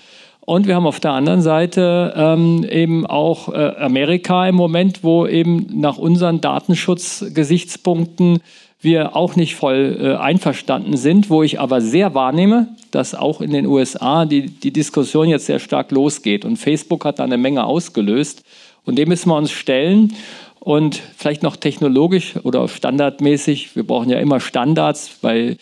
[0.45, 5.27] Und wir haben auf der anderen Seite ähm, eben auch äh, Amerika im Moment, wo
[5.27, 8.39] eben nach unseren Datenschutzgesichtspunkten
[8.81, 13.51] wir auch nicht voll äh, einverstanden sind, wo ich aber sehr wahrnehme, dass auch in
[13.51, 16.43] den USA die, die Diskussion jetzt sehr stark losgeht.
[16.43, 18.43] Und Facebook hat da eine Menge ausgelöst.
[18.85, 20.15] Und dem müssen wir uns stellen.
[20.59, 25.57] Und vielleicht noch technologisch oder standardmäßig, wir brauchen ja immer Standards, bei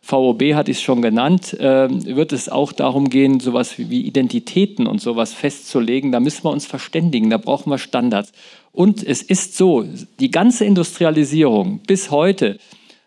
[0.00, 4.86] VOB hatte ich es schon genannt, äh, wird es auch darum gehen, sowas wie Identitäten
[4.86, 6.12] und sowas festzulegen.
[6.12, 8.32] Da müssen wir uns verständigen, da brauchen wir Standards.
[8.72, 9.84] Und es ist so,
[10.20, 12.58] die ganze Industrialisierung bis heute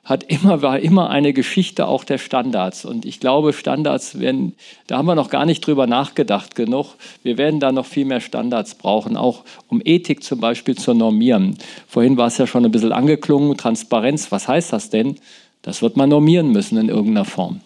[0.09, 2.83] hat immer, war immer eine Geschichte auch der Standards.
[2.83, 4.55] Und ich glaube, Standards werden,
[4.87, 6.95] da haben wir noch gar nicht drüber nachgedacht genug.
[7.21, 11.57] Wir werden da noch viel mehr Standards brauchen, auch um Ethik zum Beispiel zu normieren.
[11.87, 15.17] Vorhin war es ja schon ein bisschen angeklungen, Transparenz, was heißt das denn?
[15.61, 17.61] Das wird man normieren müssen in irgendeiner Form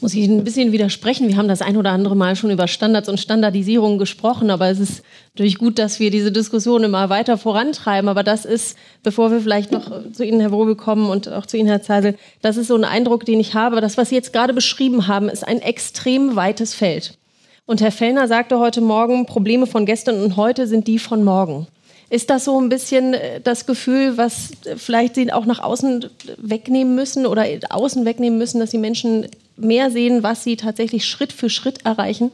[0.00, 1.28] muss ich ein bisschen widersprechen.
[1.28, 4.80] Wir haben das ein oder andere Mal schon über Standards und Standardisierung gesprochen, aber es
[4.80, 5.02] ist
[5.34, 8.08] natürlich gut, dass wir diese Diskussion immer weiter vorantreiben.
[8.08, 11.56] Aber das ist, bevor wir vielleicht noch zu Ihnen, Herr Wrobel, kommen und auch zu
[11.56, 13.80] Ihnen, Herr Zeisel, das ist so ein Eindruck, den ich habe.
[13.80, 17.18] Das, was Sie jetzt gerade beschrieben haben, ist ein extrem weites Feld.
[17.66, 21.66] Und Herr Fellner sagte heute Morgen, Probleme von gestern und heute sind die von morgen.
[22.08, 26.06] Ist das so ein bisschen äh, das Gefühl, was vielleicht Sie auch nach außen
[26.38, 29.28] wegnehmen müssen oder außen wegnehmen müssen, dass die Menschen
[29.60, 32.30] mehr sehen, was sie tatsächlich Schritt für Schritt erreichen?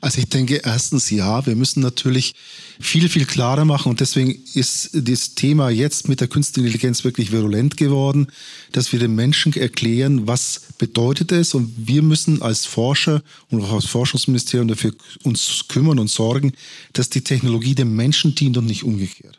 [0.00, 2.34] Also ich denke erstens ja, wir müssen natürlich
[2.78, 7.32] viel, viel klarer machen und deswegen ist das Thema jetzt mit der künstlichen Intelligenz wirklich
[7.32, 8.28] virulent geworden,
[8.72, 13.72] dass wir den Menschen erklären, was bedeutet es und wir müssen als Forscher und auch
[13.72, 16.52] als Forschungsministerium dafür uns kümmern und sorgen,
[16.92, 19.38] dass die Technologie dem Menschen dient und nicht umgekehrt.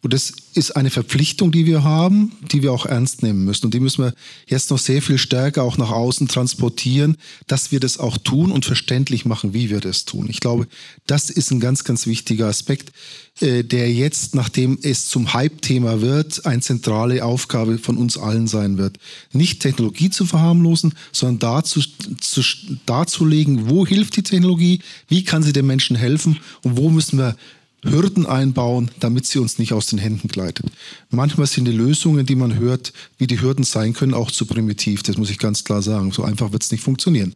[0.00, 3.66] Und das ist eine Verpflichtung, die wir haben, die wir auch ernst nehmen müssen.
[3.66, 4.14] Und die müssen wir
[4.46, 7.16] jetzt noch sehr viel stärker auch nach außen transportieren,
[7.48, 10.28] dass wir das auch tun und verständlich machen, wie wir das tun.
[10.30, 10.68] Ich glaube,
[11.06, 12.92] das ist ein ganz, ganz wichtiger Aspekt,
[13.40, 18.78] äh, der jetzt, nachdem es zum Hype-Thema wird, eine zentrale Aufgabe von uns allen sein
[18.78, 18.98] wird.
[19.32, 21.80] Nicht Technologie zu verharmlosen, sondern dazu,
[22.20, 22.42] zu,
[22.86, 27.36] darzulegen, wo hilft die Technologie, wie kann sie den Menschen helfen und wo müssen wir
[27.82, 30.66] Hürden einbauen, damit sie uns nicht aus den Händen gleitet.
[31.10, 35.02] Manchmal sind die Lösungen, die man hört, wie die Hürden sein können, auch zu primitiv.
[35.02, 36.10] Das muss ich ganz klar sagen.
[36.12, 37.34] So einfach wird es nicht funktionieren.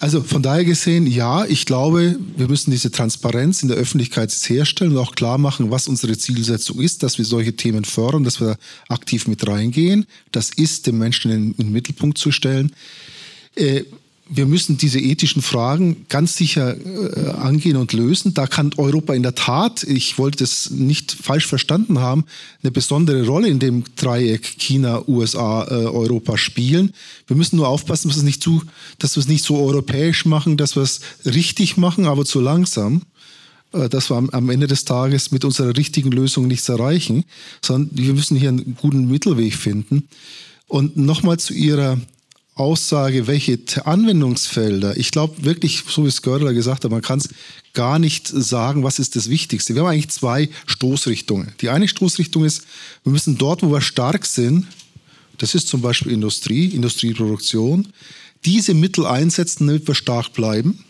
[0.00, 4.92] Also von daher gesehen, ja, ich glaube, wir müssen diese Transparenz in der Öffentlichkeit herstellen
[4.92, 8.56] und auch klar machen, was unsere Zielsetzung ist, dass wir solche Themen fördern, dass wir
[8.88, 10.06] aktiv mit reingehen.
[10.32, 12.72] Das ist, dem Menschen in den Mittelpunkt zu stellen.
[13.54, 13.84] Äh,
[14.28, 18.34] wir müssen diese ethischen Fragen ganz sicher äh, angehen und lösen.
[18.34, 22.24] Da kann Europa in der Tat, ich wollte das nicht falsch verstanden haben,
[22.62, 26.92] eine besondere Rolle in dem Dreieck China, USA, äh, Europa spielen.
[27.28, 28.62] Wir müssen nur aufpassen, dass wir es nicht zu,
[28.98, 33.02] dass wir es nicht so europäisch machen, dass wir es richtig machen, aber zu langsam
[33.72, 37.24] äh, dass wir am, Ende des Tages mit unserer richtigen Lösung nichts erreichen,
[37.62, 40.08] sondern wir müssen hier einen guten Mittelweg finden.
[40.66, 41.98] Und nochmal zu Ihrer
[42.56, 47.28] Aussage, welche Anwendungsfelder, ich glaube wirklich, so wie es Görler gesagt hat, man kann es
[47.74, 49.74] gar nicht sagen, was ist das Wichtigste.
[49.74, 51.52] Wir haben eigentlich zwei Stoßrichtungen.
[51.60, 52.62] Die eine Stoßrichtung ist,
[53.04, 54.66] wir müssen dort, wo wir stark sind,
[55.36, 57.88] das ist zum Beispiel Industrie, Industrieproduktion,
[58.46, 60.82] diese Mittel einsetzen, damit wir stark bleiben.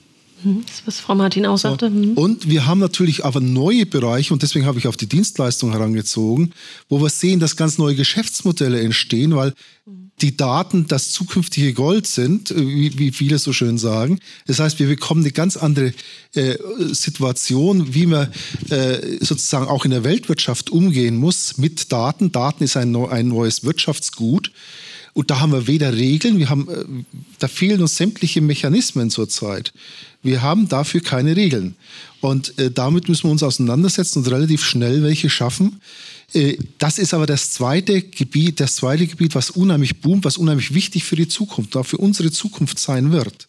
[0.44, 1.90] Mhm, das, was Frau Martin auch sagte.
[1.90, 2.12] Mhm.
[2.12, 6.52] Und wir haben natürlich aber neue Bereiche, und deswegen habe ich auf die Dienstleistung herangezogen,
[6.88, 9.52] wo wir sehen, dass ganz neue Geschäftsmodelle entstehen, weil
[10.20, 14.18] die Daten das zukünftige Gold sind, äh, wie, wie viele so schön sagen.
[14.46, 15.92] Das heißt, wir bekommen eine ganz andere
[16.34, 16.56] äh,
[16.92, 18.32] Situation, wie man
[18.70, 22.32] äh, sozusagen auch in der Weltwirtschaft umgehen muss mit Daten.
[22.32, 24.52] Daten ist ein, ein neues Wirtschaftsgut.
[25.12, 26.84] Und da haben wir weder Regeln, wir haben, äh,
[27.38, 29.72] da fehlen uns sämtliche Mechanismen zurzeit.
[30.22, 31.74] Wir haben dafür keine Regeln.
[32.20, 35.80] Und äh, damit müssen wir uns auseinandersetzen und relativ schnell welche schaffen.
[36.32, 40.74] Äh, das ist aber das zweite Gebiet, das zweite Gebiet, was unheimlich boomt, was unheimlich
[40.74, 43.48] wichtig für die Zukunft, auch für unsere Zukunft sein wird.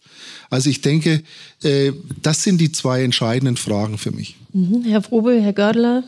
[0.50, 1.24] Also ich denke,
[1.63, 4.36] äh, das sind die zwei entscheidenden Fragen für mich.
[4.54, 4.84] Mhm.
[4.84, 6.04] Herr Frobel, Herr Gördler,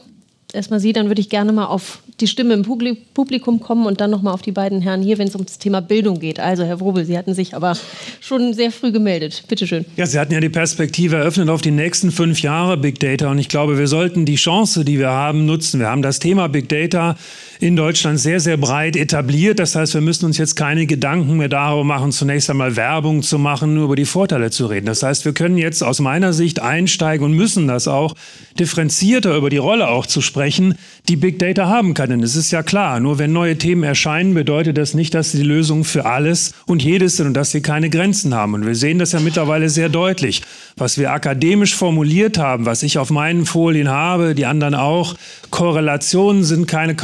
[0.54, 4.12] erstmal Sie, dann würde ich gerne mal auf die Stimme im Publikum kommen und dann
[4.12, 6.40] nochmal auf die beiden Herren hier, wenn es um das Thema Bildung geht.
[6.40, 7.78] Also, Herr Wrobel, Sie hatten sich aber
[8.20, 9.44] schon sehr früh gemeldet.
[9.48, 9.86] Bitte schön.
[9.96, 13.40] Ja, Sie hatten ja die Perspektive eröffnet auf die nächsten fünf Jahre Big Data und
[13.40, 15.80] ich glaube, wir sollten die Chance, die wir haben, nutzen.
[15.80, 17.16] Wir haben das Thema Big Data
[17.62, 19.60] in Deutschland sehr, sehr breit etabliert.
[19.60, 23.38] Das heißt, wir müssen uns jetzt keine Gedanken mehr darüber machen, zunächst einmal Werbung zu
[23.38, 24.86] machen, nur über die Vorteile zu reden.
[24.86, 28.16] Das heißt, wir können jetzt aus meiner Sicht einsteigen und müssen das auch
[28.58, 30.76] differenzierter über die Rolle auch zu sprechen,
[31.10, 32.10] die Big Data haben kann.
[32.10, 35.44] Denn es ist ja klar, nur wenn neue Themen erscheinen, bedeutet das nicht, dass die
[35.44, 38.54] Lösung für alles und jedes sind und dass sie keine Grenzen haben.
[38.54, 40.44] Und wir sehen das ja mittlerweile sehr deutlich.
[40.78, 45.16] Was wir akademisch formuliert haben, was ich auf meinen Folien habe, die anderen auch,
[45.50, 46.96] Korrelationen sind keine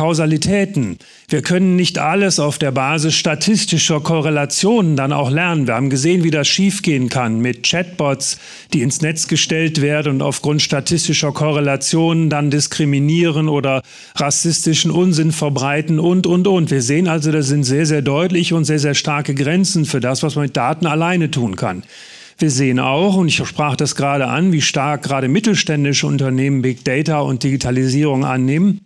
[0.45, 0.97] Kausalitäten.
[1.27, 5.65] Wir können nicht alles auf der Basis statistischer Korrelationen dann auch lernen.
[5.65, 8.37] Wir haben gesehen, wie das schiefgehen kann mit Chatbots,
[8.71, 13.81] die ins Netz gestellt werden und aufgrund statistischer Korrelationen dann diskriminieren oder
[14.15, 16.69] rassistischen Unsinn verbreiten und, und, und.
[16.69, 20.21] Wir sehen also, da sind sehr, sehr deutliche und sehr, sehr starke Grenzen für das,
[20.21, 21.83] was man mit Daten alleine tun kann.
[22.37, 26.83] Wir sehen auch, und ich sprach das gerade an, wie stark gerade mittelständische Unternehmen Big
[26.83, 28.81] Data und Digitalisierung annehmen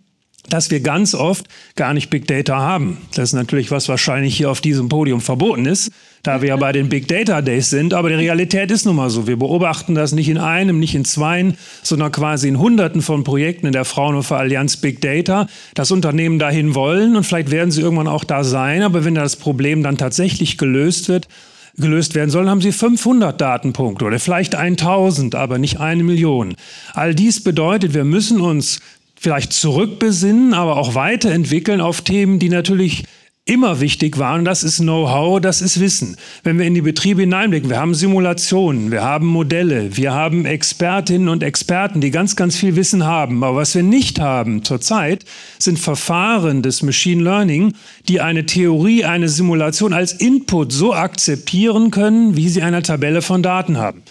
[0.48, 2.98] dass wir ganz oft gar nicht Big Data haben.
[3.14, 6.72] Das ist natürlich was wahrscheinlich hier auf diesem Podium verboten ist, da wir ja bei
[6.72, 7.94] den Big Data Days sind.
[7.94, 9.26] Aber die Realität ist nun mal so.
[9.26, 13.66] Wir beobachten das nicht in einem, nicht in zweien, sondern quasi in Hunderten von Projekten
[13.66, 15.46] in der Fraunhofer Allianz Big Data.
[15.74, 18.82] Das Unternehmen dahin wollen und vielleicht werden sie irgendwann auch da sein.
[18.82, 21.28] Aber wenn das Problem dann tatsächlich gelöst wird,
[21.76, 26.54] gelöst werden soll, haben Sie 500 Datenpunkte oder vielleicht 1000, aber nicht eine Million.
[26.94, 28.80] All dies bedeutet, wir müssen uns
[29.20, 33.04] vielleicht zurückbesinnen, aber auch weiterentwickeln auf Themen, die natürlich
[33.44, 34.46] immer wichtig waren.
[34.46, 36.16] Das ist Know-how, das ist Wissen.
[36.42, 41.28] Wenn wir in die Betriebe hineinblicken, wir haben Simulationen, wir haben Modelle, wir haben Expertinnen
[41.28, 43.44] und Experten, die ganz, ganz viel Wissen haben.
[43.44, 45.26] Aber was wir nicht haben zurzeit,
[45.58, 47.74] sind Verfahren des Machine Learning,
[48.08, 53.42] die eine Theorie, eine Simulation als Input so akzeptieren können, wie sie eine Tabelle von
[53.42, 54.02] Daten haben.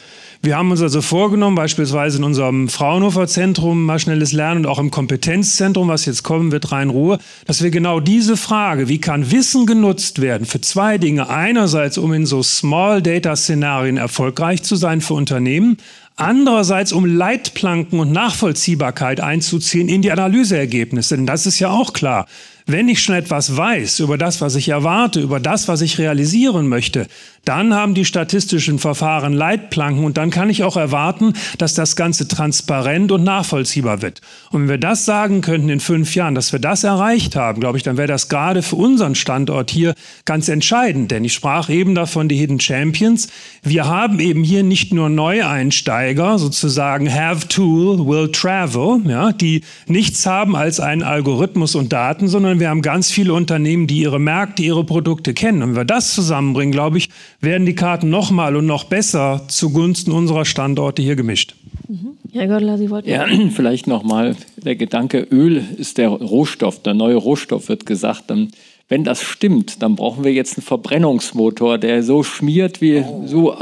[0.41, 4.89] Wir haben uns also vorgenommen, beispielsweise in unserem Fraunhofer Zentrum maschinelles Lernen und auch im
[4.89, 10.21] Kompetenzzentrum, was jetzt kommen wird, Rhein-Ruhr, dass wir genau diese Frage, wie kann Wissen genutzt
[10.21, 11.27] werden, für zwei Dinge.
[11.27, 15.75] Einerseits, um in so Small Data Szenarien erfolgreich zu sein für Unternehmen,
[16.19, 21.15] Andererseits, um Leitplanken und Nachvollziehbarkeit einzuziehen in die Analyseergebnisse.
[21.15, 22.27] Denn das ist ja auch klar.
[22.65, 26.67] Wenn ich schon etwas weiß über das, was ich erwarte, über das, was ich realisieren
[26.67, 27.07] möchte,
[27.45, 32.27] dann haben die statistischen Verfahren Leitplanken und dann kann ich auch erwarten, dass das Ganze
[32.27, 34.21] transparent und nachvollziehbar wird.
[34.51, 37.77] Und wenn wir das sagen könnten in fünf Jahren, dass wir das erreicht haben, glaube
[37.77, 39.93] ich, dann wäre das gerade für unseren Standort hier
[40.25, 41.11] ganz entscheidend.
[41.11, 43.29] Denn ich sprach eben davon, die Hidden Champions.
[43.63, 50.25] Wir haben eben hier nicht nur Neueinsteiger, sozusagen have tool, will travel, ja, die nichts
[50.25, 54.63] haben als einen Algorithmus und Daten, sondern wir haben ganz viele Unternehmen, die ihre Märkte,
[54.63, 55.63] ihre Produkte kennen.
[55.63, 57.09] Und wenn wir das zusammenbringen, glaube ich,
[57.41, 61.55] werden die Karten nochmal und noch besser zugunsten unserer Standorte hier gemischt.
[61.87, 62.17] Mhm.
[62.31, 63.09] Herr Göttler, Sie wollten.
[63.09, 63.25] Ja,
[63.55, 68.25] vielleicht nochmal der Gedanke, Öl ist der Rohstoff, der neue Rohstoff wird gesagt.
[68.27, 68.49] Dann,
[68.89, 73.23] wenn das stimmt, dann brauchen wir jetzt einen Verbrennungsmotor, der so schmiert, wie oh.
[73.25, 73.55] so,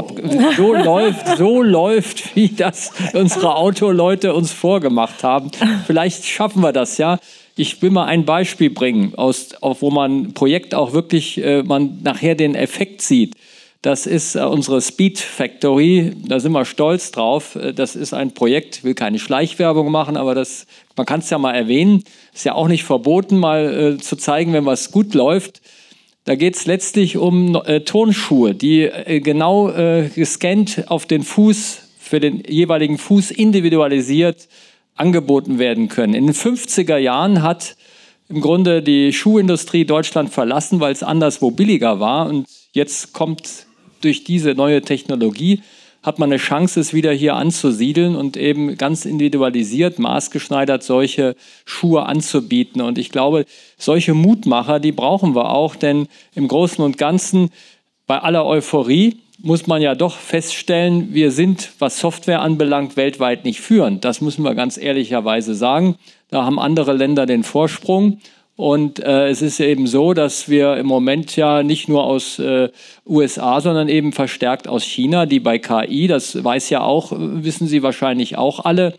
[0.56, 5.50] so läuft, so läuft, wie das unsere Autoleute uns vorgemacht haben.
[5.86, 7.18] Vielleicht schaffen wir das ja.
[7.56, 11.98] Ich will mal ein Beispiel bringen, aus, wo man ein Projekt auch wirklich, äh, man
[12.04, 13.34] nachher den Effekt sieht.
[13.82, 16.12] Das ist äh, unsere Speed Factory.
[16.26, 17.54] Da sind wir stolz drauf.
[17.54, 21.30] Äh, das ist ein Projekt, ich will keine Schleichwerbung machen, aber das, man kann es
[21.30, 22.02] ja mal erwähnen.
[22.34, 25.60] Ist ja auch nicht verboten, mal äh, zu zeigen, wenn was gut läuft.
[26.24, 31.82] Da geht es letztlich um äh, Turnschuhe, die äh, genau äh, gescannt auf den Fuß,
[31.98, 34.48] für den jeweiligen Fuß individualisiert
[34.96, 36.14] angeboten werden können.
[36.14, 37.76] In den 50er Jahren hat
[38.28, 42.26] im Grunde die Schuhindustrie Deutschland verlassen, weil es anderswo billiger war.
[42.28, 43.67] Und jetzt kommt
[44.00, 45.62] durch diese neue Technologie
[46.02, 51.34] hat man eine Chance, es wieder hier anzusiedeln und eben ganz individualisiert, maßgeschneidert solche
[51.64, 52.80] Schuhe anzubieten.
[52.80, 53.44] Und ich glaube,
[53.76, 57.50] solche Mutmacher, die brauchen wir auch, denn im Großen und Ganzen,
[58.06, 63.60] bei aller Euphorie, muss man ja doch feststellen, wir sind, was Software anbelangt, weltweit nicht
[63.60, 64.04] führend.
[64.04, 65.96] Das müssen wir ganz ehrlicherweise sagen.
[66.30, 68.18] Da haben andere Länder den Vorsprung.
[68.58, 72.70] Und äh, es ist eben so, dass wir im Moment ja nicht nur aus äh,
[73.06, 77.84] USA, sondern eben verstärkt aus China, die bei KI, das weiß ja auch, wissen Sie
[77.84, 78.94] wahrscheinlich auch alle,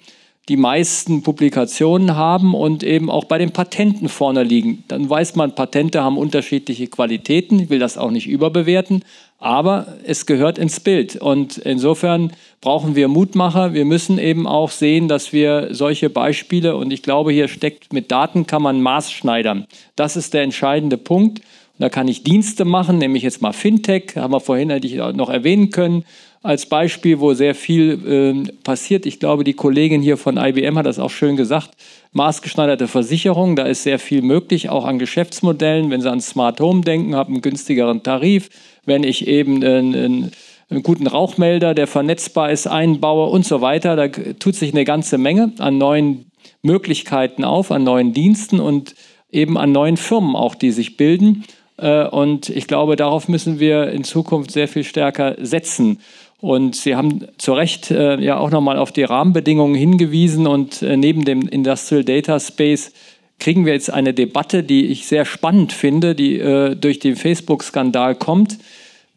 [0.47, 4.85] die meisten Publikationen haben und eben auch bei den Patenten vorne liegen.
[4.87, 7.59] Dann weiß man, Patente haben unterschiedliche Qualitäten.
[7.59, 9.03] Ich will das auch nicht überbewerten,
[9.39, 11.17] aber es gehört ins Bild.
[11.17, 13.73] Und insofern brauchen wir Mutmacher.
[13.73, 18.11] Wir müssen eben auch sehen, dass wir solche Beispiele, und ich glaube, hier steckt mit
[18.11, 19.65] Daten kann man maßschneidern.
[19.95, 21.39] Das ist der entscheidende Punkt.
[21.39, 24.95] Und da kann ich Dienste machen, nämlich jetzt mal Fintech, haben wir vorhin hätte ich
[24.95, 26.03] noch erwähnen können
[26.41, 29.05] als Beispiel, wo sehr viel äh, passiert.
[29.05, 31.71] Ich glaube, die Kollegin hier von IBM hat das auch schön gesagt.
[32.13, 35.89] Maßgeschneiderte Versicherung, da ist sehr viel möglich, auch an Geschäftsmodellen.
[35.89, 38.49] Wenn Sie an Smart Home denken, haben einen günstigeren Tarif.
[38.85, 40.31] Wenn ich eben einen,
[40.69, 45.17] einen, guten Rauchmelder, der vernetzbar ist, einbaue und so weiter, da tut sich eine ganze
[45.17, 46.29] Menge an neuen
[46.61, 48.95] Möglichkeiten auf, an neuen Diensten und
[49.31, 51.43] eben an neuen Firmen auch, die sich bilden.
[51.77, 55.99] Äh, und ich glaube, darauf müssen wir in Zukunft sehr viel stärker setzen.
[56.41, 60.95] Und Sie haben zu Recht äh, ja auch nochmal auf die Rahmenbedingungen hingewiesen und äh,
[60.95, 62.91] neben dem Industrial Data Space
[63.39, 68.57] kriegen wir jetzt eine Debatte, die ich sehr spannend finde, die durch den Facebook-Skandal kommt.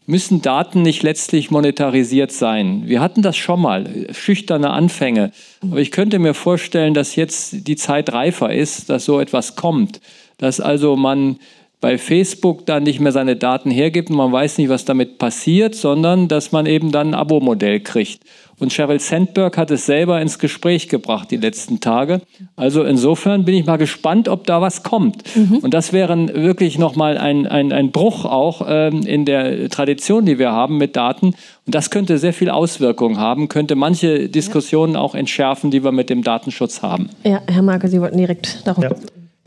[0.06, 2.82] Müssen Daten nicht letztlich monetarisiert sein?
[2.86, 5.30] Wir hatten das schon mal, schüchterne Anfänge.
[5.62, 10.00] Aber ich könnte mir vorstellen, dass jetzt die Zeit reifer ist, dass so etwas kommt.
[10.38, 11.38] Dass also man
[11.82, 15.74] bei Facebook dann nicht mehr seine Daten hergibt und man weiß nicht, was damit passiert,
[15.74, 18.22] sondern dass man eben dann ein Abo-Modell kriegt.
[18.60, 22.20] Und Sheryl Sandberg hat es selber ins Gespräch gebracht die letzten Tage.
[22.54, 25.24] Also insofern bin ich mal gespannt, ob da was kommt.
[25.34, 25.56] Mhm.
[25.56, 30.38] Und das wäre wirklich nochmal ein, ein, ein Bruch auch ähm, in der Tradition, die
[30.38, 31.34] wir haben mit Daten.
[31.66, 36.10] Und das könnte sehr viel Auswirkungen haben, könnte manche Diskussionen auch entschärfen, die wir mit
[36.10, 37.10] dem Datenschutz haben.
[37.24, 38.84] Ja, Herr Marke, Sie wollten direkt darauf.
[38.84, 38.90] Ja.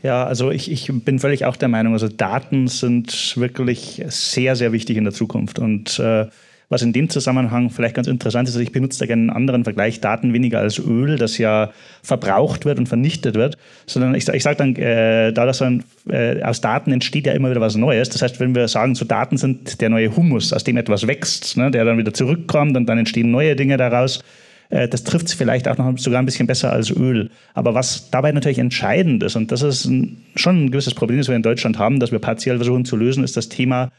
[0.06, 4.70] Ja, also ich, ich bin völlig auch der Meinung, also Daten sind wirklich sehr, sehr
[4.70, 5.58] wichtig in der Zukunft.
[5.58, 6.26] Und äh,
[6.68, 9.64] was in dem Zusammenhang vielleicht ganz interessant ist, also ich benutze da gerne einen anderen
[9.64, 11.72] Vergleich, Daten weniger als Öl, das ja
[12.04, 16.40] verbraucht wird und vernichtet wird, sondern ich, ich sage dann, äh, da das dann, äh,
[16.40, 18.08] aus Daten entsteht ja immer wieder was Neues.
[18.08, 21.56] Das heißt, wenn wir sagen, so Daten sind der neue Humus, aus dem etwas wächst,
[21.56, 24.22] ne, der dann wieder zurückkommt und dann entstehen neue Dinge daraus,
[24.68, 27.30] das trifft es vielleicht auch noch sogar ein bisschen besser als Öl.
[27.54, 31.28] Aber was dabei natürlich entscheidend ist, und das ist ein, schon ein gewisses Problem, das
[31.28, 33.92] wir in Deutschland haben, das wir partiell versuchen zu lösen, ist das Thema,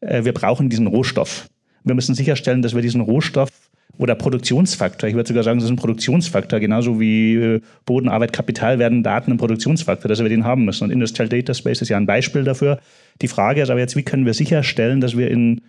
[0.00, 1.48] äh, wir brauchen diesen Rohstoff.
[1.84, 3.50] Wir müssen sicherstellen, dass wir diesen Rohstoff
[3.98, 8.32] oder Produktionsfaktor, ich würde sogar sagen, das ist ein Produktionsfaktor, genauso wie äh, Boden, Arbeit,
[8.32, 10.84] Kapital werden Daten ein Produktionsfaktor, dass wir den haben müssen.
[10.84, 12.80] Und Industrial Data Space ist ja ein Beispiel dafür.
[13.22, 15.60] Die Frage ist aber jetzt, wie können wir sicherstellen, dass wir in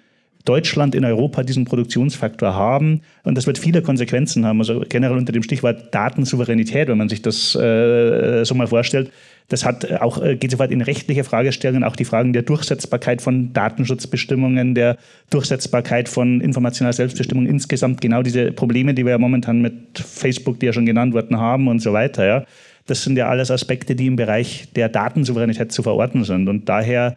[0.46, 3.02] Deutschland in Europa diesen Produktionsfaktor haben.
[3.24, 4.60] Und das wird viele Konsequenzen haben.
[4.60, 9.12] Also generell unter dem Stichwort Datensouveränität, wenn man sich das äh, so mal vorstellt.
[9.48, 13.54] Das hat auch, äh, geht sofort in rechtliche Fragestellungen, auch die Fragen der Durchsetzbarkeit von
[13.54, 14.98] Datenschutzbestimmungen, der
[15.30, 20.68] Durchsetzbarkeit von informationeller Selbstbestimmung insgesamt, genau diese Probleme, die wir ja momentan mit Facebook, die
[20.68, 22.26] ja schon genannt wurden, haben und so weiter.
[22.26, 22.46] Ja.
[22.88, 26.48] Das sind ja alles Aspekte, die im Bereich der Datensouveränität zu verorten sind.
[26.50, 27.16] Und daher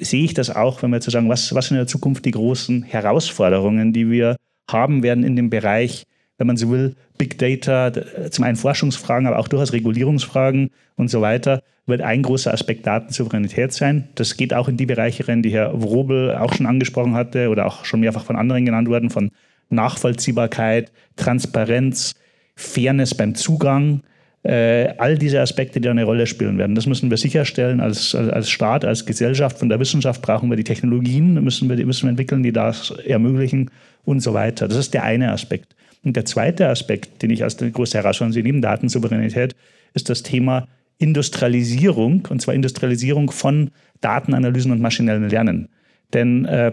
[0.00, 2.32] sehe ich das auch, wenn wir zu sagen, was, was sind in der Zukunft die
[2.32, 4.36] großen Herausforderungen, die wir
[4.70, 6.04] haben werden in dem Bereich,
[6.38, 7.92] wenn man so will, Big Data,
[8.30, 13.72] zum einen Forschungsfragen, aber auch durchaus Regulierungsfragen und so weiter, wird ein großer Aspekt Datensouveränität
[13.72, 14.08] sein.
[14.14, 17.66] Das geht auch in die Bereiche rein, die Herr Wrobel auch schon angesprochen hatte oder
[17.66, 19.30] auch schon mehrfach von anderen genannt wurden, von
[19.68, 22.14] Nachvollziehbarkeit, Transparenz,
[22.56, 24.02] Fairness beim Zugang,
[24.46, 26.74] all diese Aspekte, die eine Rolle spielen werden.
[26.74, 29.58] Das müssen wir sicherstellen als, als Staat, als Gesellschaft.
[29.58, 33.70] Von der Wissenschaft brauchen wir die Technologien, müssen wir, müssen wir entwickeln, die das ermöglichen
[34.04, 34.68] und so weiter.
[34.68, 35.74] Das ist der eine Aspekt.
[36.04, 39.56] Und der zweite Aspekt, den ich als große Herausforderung sehe, neben Datensouveränität,
[39.94, 45.68] ist das Thema Industrialisierung, und zwar Industrialisierung von Datenanalysen und maschinellen Lernen.
[46.12, 46.72] Denn äh,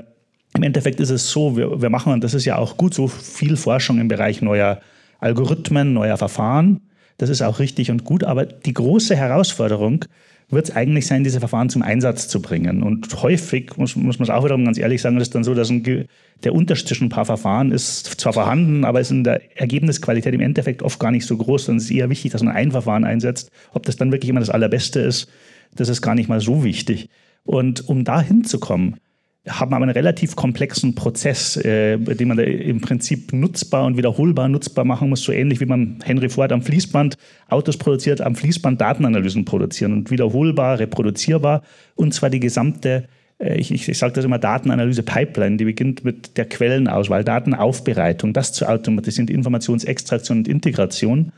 [0.56, 3.08] im Endeffekt ist es so, wir, wir machen, und das ist ja auch gut, so
[3.08, 4.82] viel Forschung im Bereich neuer
[5.20, 6.82] Algorithmen, neuer Verfahren.
[7.22, 10.06] Das ist auch richtig und gut, aber die große Herausforderung
[10.50, 12.82] wird es eigentlich sein, diese Verfahren zum Einsatz zu bringen.
[12.82, 15.54] Und häufig, muss, muss man es auch wiederum ganz ehrlich sagen, ist es dann so,
[15.54, 16.08] dass ein,
[16.44, 20.42] der Unterschied zwischen ein paar Verfahren ist zwar vorhanden, aber ist in der Ergebnisqualität im
[20.42, 21.68] Endeffekt oft gar nicht so groß.
[21.68, 23.52] Dann ist es eher wichtig, dass man ein Verfahren einsetzt.
[23.72, 25.30] Ob das dann wirklich immer das Allerbeste ist,
[25.76, 27.08] das ist gar nicht mal so wichtig.
[27.44, 28.96] Und um da hinzukommen,
[29.48, 34.86] haben aber einen relativ komplexen Prozess, äh, den man im Prinzip nutzbar und wiederholbar nutzbar
[34.86, 37.16] machen muss, so ähnlich wie man Henry Ford am Fließband
[37.50, 41.64] Autos produziert, am Fließband Datenanalysen produzieren und wiederholbar, reproduzierbar.
[41.96, 43.06] Und zwar die gesamte
[43.42, 48.54] äh, ich, ich, ich sage das immer, Datenanalyse-Pipeline, die beginnt mit der Quellenauswahl, Datenaufbereitung, das
[48.54, 51.32] zu automatisieren, Informationsextraktion und Integration.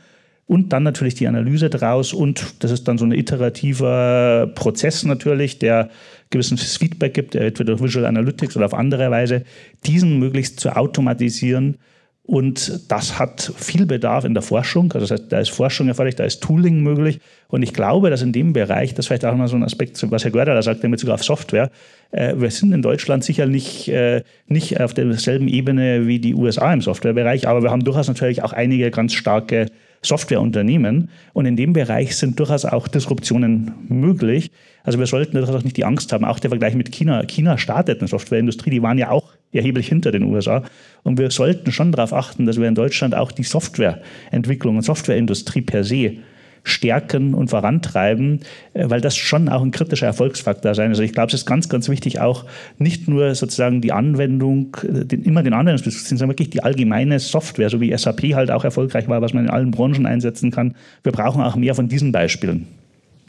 [0.46, 5.58] Und dann natürlich die Analyse daraus und das ist dann so ein iterativer Prozess natürlich,
[5.58, 5.90] der
[6.34, 9.44] gewisses Feedback gibt, entweder durch Visual Analytics oder auf andere Weise,
[9.86, 11.78] diesen möglichst zu automatisieren.
[12.26, 14.92] Und das hat viel Bedarf in der Forschung.
[14.94, 17.20] Also das heißt, da ist Forschung erforderlich, da ist Tooling möglich.
[17.50, 20.24] Und ich glaube, dass in dem Bereich, das vielleicht auch mal so ein Aspekt, was
[20.24, 21.70] Herr Görder da sagt, mit sogar auf Software,
[22.12, 26.74] äh, wir sind in Deutschland sicher nicht, äh, nicht auf derselben Ebene wie die USA
[26.74, 29.66] im Softwarebereich, aber wir haben durchaus natürlich auch einige ganz starke
[30.04, 31.10] Softwareunternehmen.
[31.34, 34.52] Und in dem Bereich sind durchaus auch Disruptionen möglich.
[34.84, 36.26] Also wir sollten durchaus auch nicht die Angst haben.
[36.26, 37.24] Auch der Vergleich mit China.
[37.26, 40.64] China startet eine Softwareindustrie, die waren ja auch erheblich hinter den USA.
[41.04, 45.62] Und wir sollten schon darauf achten, dass wir in Deutschland auch die Softwareentwicklung und Softwareindustrie
[45.62, 46.18] per se
[46.64, 48.40] stärken und vorantreiben,
[48.74, 50.90] äh, weil das schon auch ein kritischer Erfolgsfaktor sein.
[50.90, 52.46] Also ich glaube, es ist ganz, ganz wichtig, auch
[52.78, 57.70] nicht nur sozusagen die Anwendung, äh, den, immer den Anwendungsbezug, sondern wirklich die allgemeine Software,
[57.70, 60.76] so wie SAP halt auch erfolgreich war, was man in allen Branchen einsetzen kann.
[61.04, 62.68] Wir brauchen auch mehr von diesen Beispielen.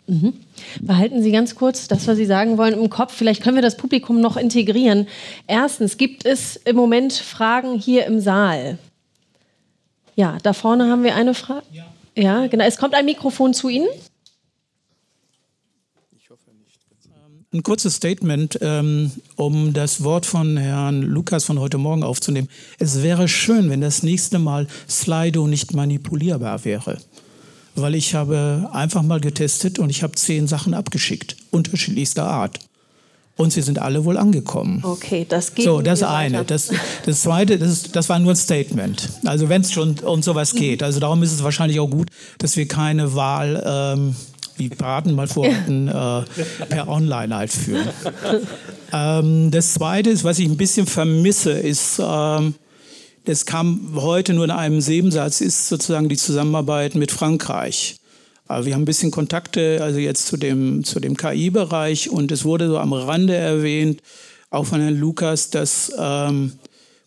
[0.07, 0.35] Mhm.
[0.81, 3.15] Behalten Sie ganz kurz das, was Sie sagen wollen, im Kopf.
[3.15, 5.07] Vielleicht können wir das Publikum noch integrieren.
[5.47, 8.79] Erstens, gibt es im Moment Fragen hier im Saal?
[10.15, 11.65] Ja, da vorne haben wir eine Frage.
[11.73, 11.87] Ja.
[12.17, 12.65] Ja, genau.
[12.65, 13.89] Es kommt ein Mikrofon zu Ihnen.
[16.17, 16.81] Ich hoffe nicht.
[17.53, 22.49] Ein kurzes Statement, ähm, um das Wort von Herrn Lukas von heute Morgen aufzunehmen.
[22.79, 26.99] Es wäre schön, wenn das nächste Mal Slido nicht manipulierbar wäre.
[27.77, 32.61] Weil ich habe einfach mal getestet und ich habe zehn Sachen abgeschickt, unterschiedlichster Art
[33.37, 34.81] und sie sind alle wohl angekommen.
[34.85, 35.65] Okay, das geht.
[35.65, 36.45] So, das eine.
[36.45, 36.71] Das,
[37.05, 39.09] das zweite, das, ist, das war nur ein Statement.
[39.25, 40.83] Also wenn es schon um sowas geht.
[40.83, 42.09] Also darum ist es wahrscheinlich auch gut,
[42.39, 44.17] dass wir keine Wahl, ähm,
[44.57, 46.23] wie Braten mal vorhatten, äh,
[46.69, 47.89] per Online halt führen.
[48.93, 52.55] ähm, das zweite ist, was ich ein bisschen vermisse, ist, ähm,
[53.25, 57.97] das kam heute nur in einem Nebensatz, ist sozusagen die Zusammenarbeit mit Frankreich.
[58.47, 62.45] Aber wir haben ein bisschen Kontakte, also jetzt zu dem, zu dem KI-Bereich und es
[62.45, 64.03] wurde so am Rande erwähnt,
[64.51, 66.53] auch von Herrn Lukas, dass ähm,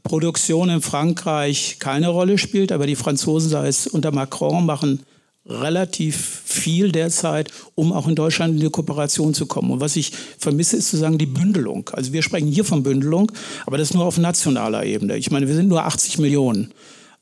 [0.04, 5.04] Produktion in Frankreich keine Rolle spielt, aber die Franzosen, sei es unter Macron, machen
[5.46, 9.72] relativ viel derzeit, um auch in Deutschland in die Kooperation zu kommen.
[9.72, 11.90] Und was ich vermisse, ist sozusagen die Bündelung.
[11.94, 13.32] Also wir sprechen hier von Bündelung,
[13.66, 15.18] aber das nur auf nationaler Ebene.
[15.18, 16.74] Ich meine, wir sind nur 80 Millionen.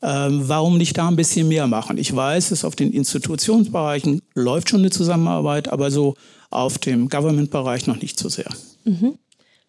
[0.02, 1.98] Ähm, warum nicht da ein bisschen mehr machen?
[1.98, 6.16] Ich weiß, es auf den Institutionsbereichen läuft schon eine Zusammenarbeit, aber so
[6.50, 8.50] auf dem Government-Bereich noch nicht so sehr.
[8.84, 9.16] Mhm.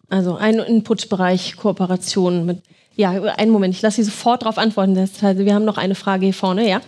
[0.09, 2.61] Also ein Input-Bereich Kooperation mit.
[2.95, 4.95] Ja, einen Moment, ich lasse Sie sofort darauf antworten.
[4.95, 6.81] wir haben noch eine Frage hier vorne, ja?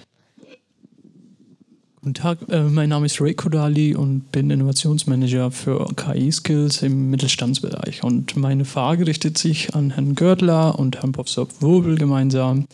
[2.01, 8.03] Guten Tag, äh, mein Name ist Ray Kodali und bin Innovationsmanager für KI-Skills im Mittelstandsbereich.
[8.03, 12.65] Und meine Frage richtet sich an Herrn Görtler und Herrn Professor Wobel gemeinsam äh,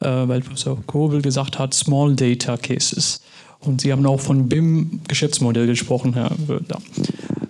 [0.00, 3.20] weil Professor Kobel gesagt hat, Small Data Cases.
[3.60, 6.80] Und Sie haben auch von BIM-Geschäftsmodell gesprochen, Herr Wöhler.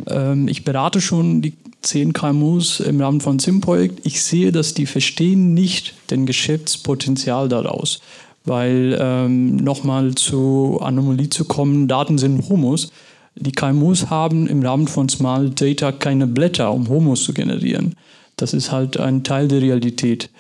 [0.07, 4.07] Ähm, ich berate schon die 10 KMUs im Rahmen von SIM-Projekt.
[4.07, 8.01] Ich sehe, dass die verstehen nicht den Geschäftspotenzial daraus.
[8.45, 12.93] Weil ähm, nochmal zur Anomalie zu kommen, Daten sind Humus.
[13.37, 17.97] Die KMUs haben im Rahmen von Small Data keine Blätter, um Humus zu generieren.
[18.37, 20.31] Das ist halt ein Teil der Realität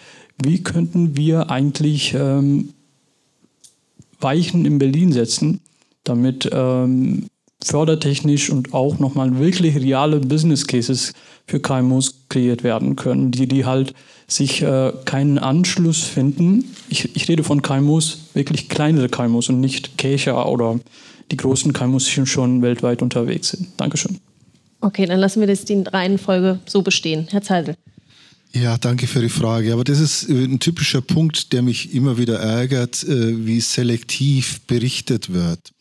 [0.42, 2.70] wie könnten wir eigentlich ähm,
[4.20, 5.60] Weichen in Berlin setzen,
[6.02, 7.26] damit ähm,
[7.62, 11.12] fördertechnisch und auch nochmal wirklich reale Business Cases
[11.46, 13.94] für KMUs kreiert werden können, die, die halt
[14.26, 16.64] sich äh, keinen Anschluss finden.
[16.88, 20.80] Ich, ich rede von KMUs, wirklich kleinere KMUs und nicht Kächer oder
[21.30, 23.68] die großen KMUs, die schon weltweit unterwegs sind.
[23.76, 24.18] Dankeschön.
[24.80, 27.26] Okay, dann lassen wir das die Reihenfolge so bestehen.
[27.30, 27.76] Herr Zeidel.
[28.54, 29.72] Ja, danke für die Frage.
[29.72, 34.60] Aber das ist äh, ein typischer Punkt, der mich immer wieder ärgert, äh, wie selektiv
[34.68, 35.72] berichtet wird.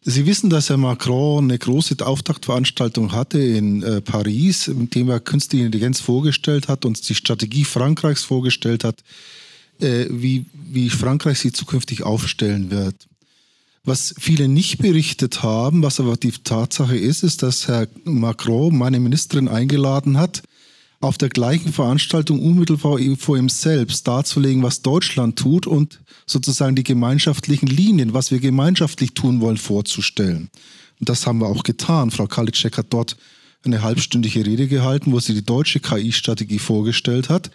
[0.00, 5.20] Sie wissen, dass Herr Macron eine große Auftaktveranstaltung hatte in äh, Paris, in dem er
[5.20, 9.02] künstliche Intelligenz vorgestellt hat und die Strategie Frankreichs vorgestellt hat,
[9.80, 12.96] wie, wie Frankreich sie zukünftig aufstellen wird.
[13.84, 18.98] Was viele nicht berichtet haben, was aber die Tatsache ist, ist, dass Herr Macron meine
[18.98, 20.42] Ministerin eingeladen hat,
[21.00, 26.82] auf der gleichen Veranstaltung unmittelbar vor ihm selbst darzulegen, was Deutschland tut und sozusagen die
[26.82, 30.50] gemeinschaftlichen Linien, was wir gemeinschaftlich tun wollen, vorzustellen.
[30.98, 32.10] Und das haben wir auch getan.
[32.10, 33.16] Frau Kalitschek hat dort
[33.64, 37.50] eine halbstündige Rede gehalten, wo sie die deutsche KI-Strategie vorgestellt hat,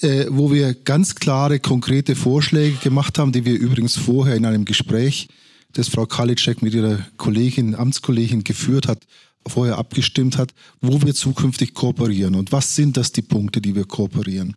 [0.00, 4.64] äh, wo wir ganz klare, konkrete Vorschläge gemacht haben, die wir übrigens vorher in einem
[4.64, 5.28] Gespräch,
[5.72, 9.00] das Frau Kalitschek mit ihrer Kollegin, Amtskollegin geführt hat,
[9.48, 13.84] vorher abgestimmt hat, wo wir zukünftig kooperieren und was sind das die Punkte, die wir
[13.84, 14.56] kooperieren.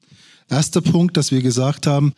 [0.49, 2.13] Erster Punkt, dass wir gesagt haben,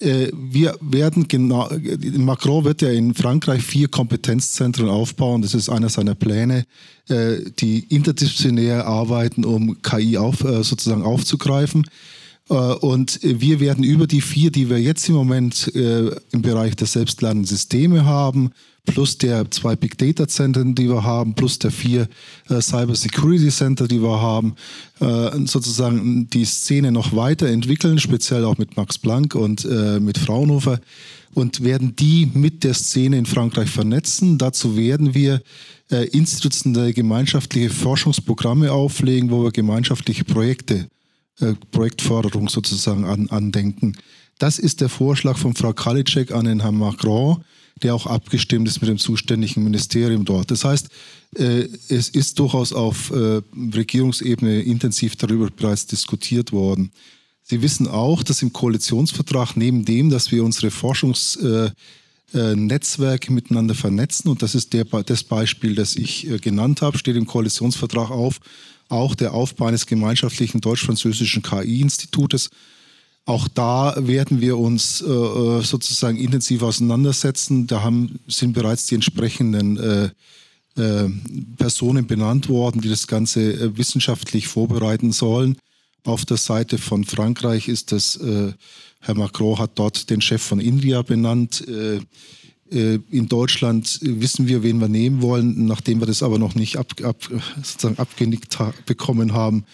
[0.00, 1.68] äh, wir werden genau,
[2.16, 5.42] Macron wird ja in Frankreich vier Kompetenzzentren aufbauen.
[5.42, 6.66] Das ist einer seiner Pläne,
[7.08, 11.88] äh, die interdisziplinär arbeiten, um KI auf, äh, sozusagen aufzugreifen.
[12.48, 17.44] Und wir werden über die vier, die wir jetzt im Moment im Bereich der selbstlernenden
[17.44, 18.52] Systeme haben,
[18.88, 22.08] plus der zwei Big Data Zentren, die wir haben, plus der vier
[22.48, 24.54] äh, Cyber Security Center, die wir haben,
[25.00, 30.80] äh, sozusagen die Szene noch weiterentwickeln, speziell auch mit Max Planck und äh, mit Fraunhofer
[31.34, 34.38] und werden die mit der Szene in Frankreich vernetzen.
[34.38, 35.42] Dazu werden wir
[35.90, 40.88] äh, institutionelle gemeinschaftliche Forschungsprogramme auflegen, wo wir gemeinschaftliche Projekte,
[41.40, 43.96] äh, Projektförderung sozusagen an, andenken.
[44.38, 47.44] Das ist der Vorschlag von Frau Kalitschek an den Herrn Macron
[47.82, 50.50] der auch abgestimmt ist mit dem zuständigen Ministerium dort.
[50.50, 50.88] Das heißt,
[51.36, 53.42] äh, es ist durchaus auf äh,
[53.74, 56.90] Regierungsebene intensiv darüber bereits diskutiert worden.
[57.42, 64.30] Sie wissen auch, dass im Koalitionsvertrag neben dem, dass wir unsere Forschungsnetzwerke äh, miteinander vernetzen,
[64.30, 68.40] und das ist der, das Beispiel, das ich genannt habe, steht im Koalitionsvertrag auf,
[68.88, 72.50] auch der Aufbau eines gemeinschaftlichen deutsch-französischen KI-Institutes,
[73.28, 77.66] auch da werden wir uns äh, äh, sozusagen intensiv auseinandersetzen.
[77.66, 80.04] Da haben, sind bereits die entsprechenden äh,
[80.80, 81.10] äh,
[81.58, 85.58] Personen benannt worden, die das Ganze äh, wissenschaftlich vorbereiten sollen.
[86.04, 88.54] Auf der Seite von Frankreich ist das, äh,
[89.00, 91.62] Herr Macron hat dort den Chef von India benannt.
[92.70, 96.92] in Deutschland wissen wir, wen wir nehmen wollen, nachdem wir das aber noch nicht ab,
[97.02, 97.16] ab,
[97.62, 99.64] sozusagen abgenickt ha bekommen haben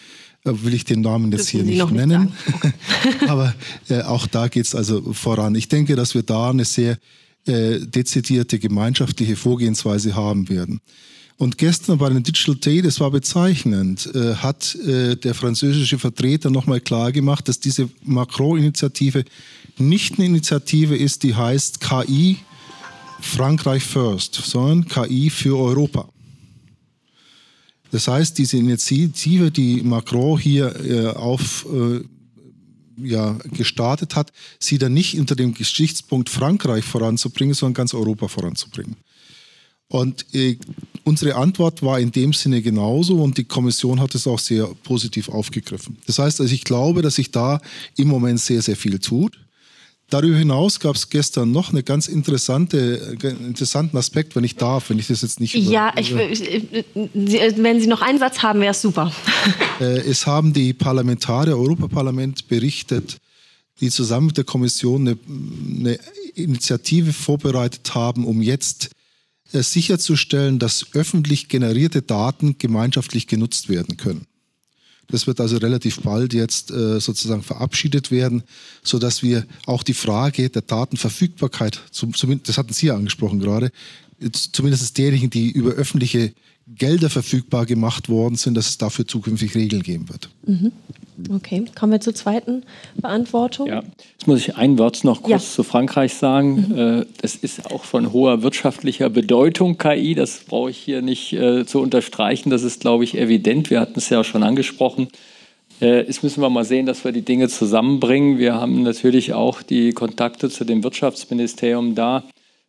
[0.44, 2.24] will ich den Namen jetzt hier nicht nennen.
[2.24, 2.72] Nicht okay.
[3.28, 3.54] Aber
[3.88, 5.54] äh, auch da geht es also voran.
[5.54, 6.98] Ich denke, dass wir da eine sehr
[7.46, 10.80] äh, dezidierte gemeinschaftliche Vorgehensweise haben werden.
[11.36, 16.50] Und gestern bei dem Digital Day, das war bezeichnend, äh, hat äh, der französische Vertreter
[16.50, 19.24] nochmal klar gemacht, dass diese Macron-Initiative
[19.78, 22.38] nicht eine Initiative ist, die heißt KI
[23.20, 26.08] Frankreich First, sondern KI für Europa.
[27.94, 32.00] Das heißt, diese Initiative, die Macron hier äh, auf äh,
[33.00, 38.96] ja, gestartet hat, sie dann nicht unter dem Geschichtspunkt Frankreich voranzubringen, sondern ganz Europa voranzubringen.
[39.86, 40.58] Und äh,
[41.04, 45.28] unsere Antwort war in dem Sinne genauso und die Kommission hat es auch sehr positiv
[45.28, 45.96] aufgegriffen.
[46.06, 47.60] Das heißt, also ich glaube, dass sich da
[47.96, 49.38] im Moment sehr, sehr viel tut.
[50.10, 54.98] Darüber hinaus gab es gestern noch einen ganz interessante, interessanten Aspekt, wenn ich darf, wenn
[54.98, 55.54] ich das jetzt nicht.
[55.54, 59.12] Ja, ich, wenn Sie noch einen Satz haben, wäre es super.
[59.80, 63.16] Äh, es haben die Parlamentarier, Europaparlament berichtet,
[63.80, 65.18] die zusammen mit der Kommission eine,
[65.80, 65.98] eine
[66.34, 68.90] Initiative vorbereitet haben, um jetzt
[69.52, 74.26] äh, sicherzustellen, dass öffentlich generierte Daten gemeinschaftlich genutzt werden können.
[75.08, 78.42] Das wird also relativ bald jetzt äh, sozusagen verabschiedet werden,
[78.82, 83.70] sodass wir auch die Frage der Datenverfügbarkeit, das hatten Sie ja angesprochen gerade,
[84.32, 86.32] zumindest derjenigen, die über öffentliche
[86.66, 90.30] Gelder verfügbar gemacht worden sind, dass es dafür zukünftig Regeln geben wird.
[90.46, 90.72] Mhm.
[91.30, 92.64] Okay, kommen wir zur zweiten
[92.96, 93.68] Beantwortung.
[93.68, 95.54] Ja, jetzt muss ich ein Wort noch kurz ja.
[95.56, 96.68] zu Frankreich sagen.
[96.68, 96.78] Mhm.
[96.78, 100.14] Äh, das ist auch von hoher wirtschaftlicher Bedeutung, KI.
[100.14, 102.50] Das brauche ich hier nicht äh, zu unterstreichen.
[102.50, 103.70] Das ist, glaube ich, evident.
[103.70, 105.08] Wir hatten es ja schon angesprochen.
[105.80, 108.38] Äh, jetzt müssen wir mal sehen, dass wir die Dinge zusammenbringen.
[108.38, 112.24] Wir haben natürlich auch die Kontakte zu dem Wirtschaftsministerium da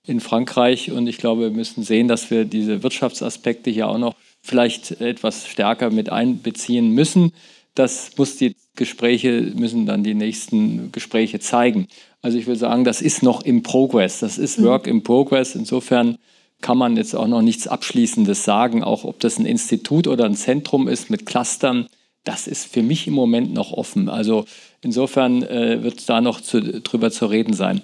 [0.08, 4.16] in Frankreich und ich glaube, wir müssen sehen, dass wir diese Wirtschaftsaspekte hier auch noch
[4.42, 7.32] vielleicht etwas stärker mit einbeziehen müssen.
[7.74, 11.88] Das muss die Gespräche, müssen dann die nächsten Gespräche zeigen.
[12.22, 14.20] Also ich würde sagen, das ist noch im Progress.
[14.20, 15.56] Das ist Work in Progress.
[15.56, 16.18] Insofern
[16.62, 20.36] kann man jetzt auch noch nichts Abschließendes sagen, auch ob das ein Institut oder ein
[20.36, 21.88] Zentrum ist mit Clustern.
[22.24, 24.10] Das ist für mich im Moment noch offen.
[24.10, 24.46] Also
[24.82, 27.82] insofern äh, wird da noch zu, drüber zu reden sein.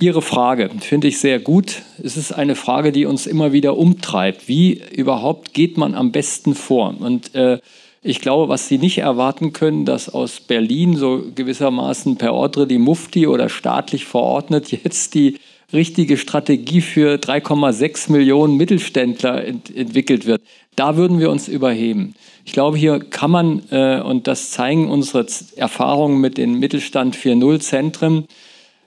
[0.00, 1.82] Ihre Frage finde ich sehr gut.
[2.02, 4.48] Es ist eine Frage, die uns immer wieder umtreibt.
[4.48, 6.94] Wie überhaupt geht man am besten vor?
[6.98, 7.58] Und äh,
[8.02, 12.78] ich glaube, was Sie nicht erwarten können, dass aus Berlin so gewissermaßen per Ordre die
[12.78, 15.38] Mufti oder staatlich verordnet jetzt die
[15.72, 20.42] richtige Strategie für 3,6 Millionen Mittelständler ent entwickelt wird.
[20.74, 22.14] Da würden wir uns überheben.
[22.44, 25.26] Ich glaube, hier kann man, äh, und das zeigen unsere
[25.56, 28.26] Erfahrungen mit den Mittelstand 4.0 Zentren,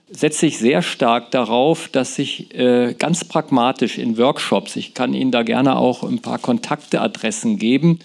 [0.08, 5.32] setze ich sehr stark darauf, dass ich äh, ganz pragmatisch in Workshops, ich kann Ihnen
[5.32, 7.98] da gerne auch ein paar Kontakteadressen geben,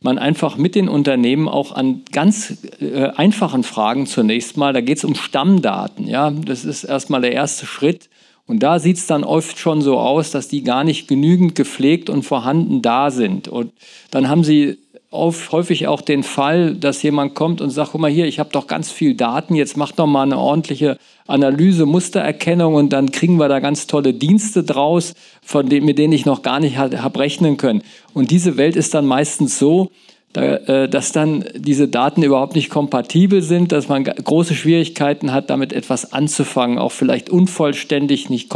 [0.00, 4.98] man einfach mit den Unternehmen auch an ganz äh, einfachen Fragen zunächst mal, da geht
[4.98, 8.08] es um Stammdaten, ja, das ist erstmal der erste Schritt.
[8.44, 12.10] Und da sieht es dann oft schon so aus, dass die gar nicht genügend gepflegt
[12.10, 13.46] und vorhanden da sind.
[13.46, 13.72] Und
[14.10, 14.78] dann haben sie
[15.12, 18.66] häufig auch den Fall, dass jemand kommt und sagt, guck mal hier, ich habe doch
[18.66, 23.48] ganz viel Daten, jetzt mach doch mal eine ordentliche Analyse, Mustererkennung und dann kriegen wir
[23.48, 27.58] da ganz tolle Dienste draus, von denen, mit denen ich noch gar nicht habe rechnen
[27.58, 27.82] können.
[28.14, 29.90] Und diese Welt ist dann meistens so,
[30.34, 35.74] äh, dass dann diese Daten überhaupt nicht kompatibel sind, dass man große Schwierigkeiten hat, damit
[35.74, 38.50] etwas anzufangen, auch vielleicht unvollständig, nicht,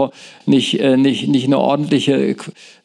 [0.47, 2.37] nicht, äh, nicht, nicht eine ordentliche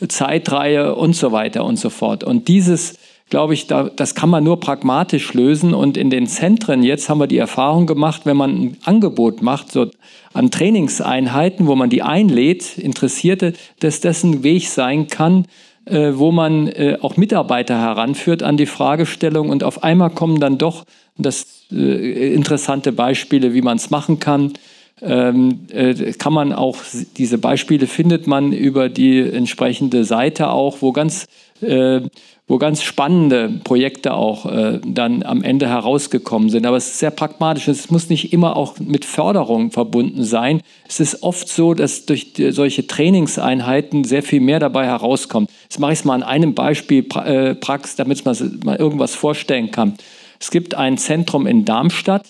[0.05, 2.25] Zeitreihe und so weiter und so fort.
[2.25, 2.95] Und dieses,
[3.31, 5.73] glaube ich, da, das kann man nur pragmatisch lösen.
[5.73, 9.71] Und in den Zentren, jetzt haben wir die Erfahrung gemacht, wenn man ein Angebot macht,
[9.71, 9.87] so
[10.33, 15.45] an Trainingseinheiten, wo man die einlädt, Interessierte, dass dessen Weg sein kann,
[15.85, 20.57] äh, wo man äh, auch Mitarbeiter heranführt an die Fragestellung und auf einmal kommen dann
[20.57, 20.83] doch
[21.17, 24.53] das äh, interessante Beispiele, wie man es machen kann.
[25.01, 26.77] Ähm, äh, kann man auch,
[27.17, 31.25] diese Beispiele findet man über die entsprechende Seite auch, wo ganz
[31.61, 32.01] äh,
[32.47, 36.65] wo ganz spannende Projekte auch äh, dann am Ende herausgekommen sind.
[36.65, 37.69] Aber es ist sehr pragmatisch.
[37.69, 40.61] Es muss nicht immer auch mit Förderung verbunden sein.
[40.87, 45.49] Es ist oft so, dass durch solche Trainingseinheiten sehr viel mehr dabei herauskommt.
[45.63, 49.71] Jetzt mache ich es mal an einem Beispiel äh, Prax, damit man mal irgendwas vorstellen
[49.71, 49.93] kann.
[50.37, 52.25] Es gibt ein Zentrum in Darmstadt.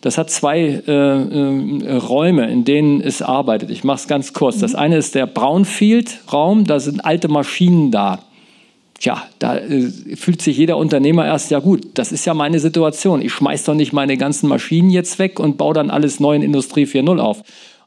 [0.00, 3.70] Das hat zwei äh, äh, Räume, in denen es arbeitet.
[3.70, 4.58] Ich mache es ganz kurz.
[4.58, 8.20] Das eine ist der Brownfield-Raum, da sind alte Maschinen da.
[8.98, 13.20] Tja, da äh, fühlt sich jeder Unternehmer erst, ja gut, das ist ja meine Situation.
[13.20, 16.42] Ich schmeiß doch nicht meine ganzen Maschinen jetzt weg und baue dann alles neu in
[16.42, 17.42] Industrie 4.0 auf.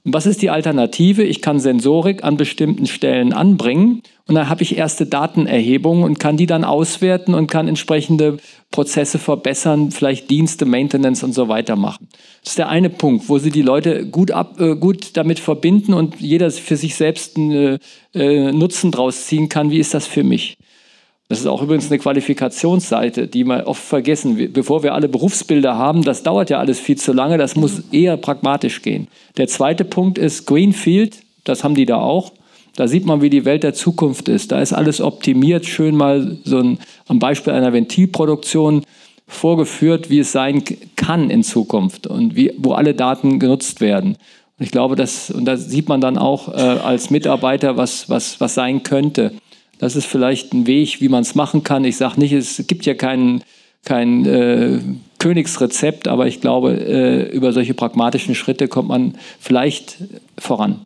[0.05, 1.24] Und was ist die Alternative?
[1.24, 6.38] Ich kann Sensorik an bestimmten Stellen anbringen und dann habe ich erste Datenerhebungen und kann
[6.38, 8.38] die dann auswerten und kann entsprechende
[8.72, 12.07] Prozesse verbessern, vielleicht Dienste, Maintenance und so weiter machen.
[12.43, 15.93] Das ist der eine Punkt, wo Sie die Leute gut, ab, äh, gut damit verbinden
[15.93, 17.80] und jeder für sich selbst einen
[18.14, 19.70] äh, Nutzen draus ziehen kann.
[19.70, 20.59] Wie ist das für mich?
[21.30, 24.51] Das ist auch übrigens eine Qualifikationsseite, die wir oft vergessen.
[24.51, 28.17] Bevor wir alle Berufsbilder haben, das dauert ja alles viel zu lange, das muss eher
[28.17, 29.07] pragmatisch gehen.
[29.38, 32.32] Der zweite Punkt ist Greenfield, das haben die da auch.
[32.75, 34.51] Da sieht man, wie die Welt der Zukunft ist.
[34.51, 38.84] Da ist alles optimiert, schön mal so ein, am Beispiel einer Ventilproduktion
[39.27, 40.63] vorgeführt, wie es sein
[40.95, 44.17] kann in Zukunft und wie, wo alle Daten genutzt werden.
[44.57, 48.41] Und ich glaube, das, und da sieht man dann auch äh, als Mitarbeiter, was, was,
[48.41, 49.34] was sein könnte.
[49.80, 51.84] Das ist vielleicht ein Weg, wie man es machen kann.
[51.86, 53.43] Ich sage nicht, es gibt ja kein,
[53.86, 54.80] kein äh,
[55.17, 59.97] Königsrezept, aber ich glaube, äh, über solche pragmatischen Schritte kommt man vielleicht
[60.38, 60.82] voran.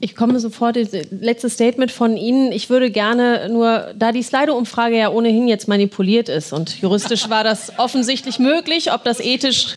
[0.00, 0.76] Ich komme sofort,
[1.10, 2.50] letztes Statement von Ihnen.
[2.50, 7.44] Ich würde gerne nur, da die Slido-Umfrage ja ohnehin jetzt manipuliert ist und juristisch war
[7.44, 9.76] das offensichtlich möglich, ob das ethisch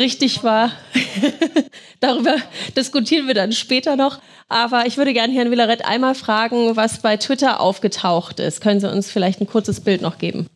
[0.00, 0.72] richtig war.
[2.00, 2.36] Darüber
[2.76, 4.20] diskutieren wir dann später noch.
[4.48, 8.60] Aber ich würde gerne Herrn Villaret einmal fragen, was bei Twitter aufgetaucht ist.
[8.60, 10.46] Können Sie uns vielleicht ein kurzes Bild noch geben?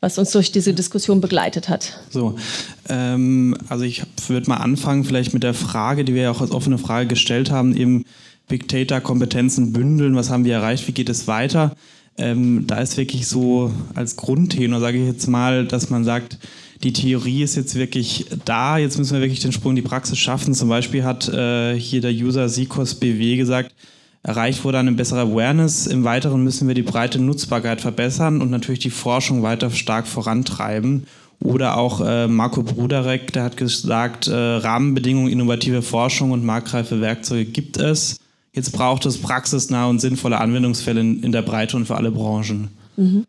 [0.00, 1.98] was uns durch diese Diskussion begleitet hat.
[2.10, 2.36] So,
[2.88, 6.52] ähm, also ich würde mal anfangen vielleicht mit der Frage, die wir ja auch als
[6.52, 8.04] offene Frage gestellt haben, eben
[8.46, 11.74] Big Data Kompetenzen bündeln, was haben wir erreicht, wie geht es weiter?
[12.16, 16.38] Ähm, da ist wirklich so als Grundtenor, sage ich jetzt mal, dass man sagt,
[16.82, 20.18] die Theorie ist jetzt wirklich da, jetzt müssen wir wirklich den Sprung in die Praxis
[20.18, 20.54] schaffen.
[20.54, 23.74] Zum Beispiel hat äh, hier der User Sikos BW gesagt,
[24.22, 25.86] erreicht wurde eine bessere Awareness.
[25.86, 31.06] Im Weiteren müssen wir die breite Nutzbarkeit verbessern und natürlich die Forschung weiter stark vorantreiben.
[31.40, 37.44] Oder auch äh, Marco Bruderek, der hat gesagt, äh, Rahmenbedingungen, innovative Forschung und marktreife Werkzeuge
[37.44, 38.18] gibt es.
[38.52, 42.68] Jetzt braucht es praxisnahe und sinnvolle Anwendungsfälle in, in der Breite und für alle Branchen.
[42.96, 43.24] Mhm.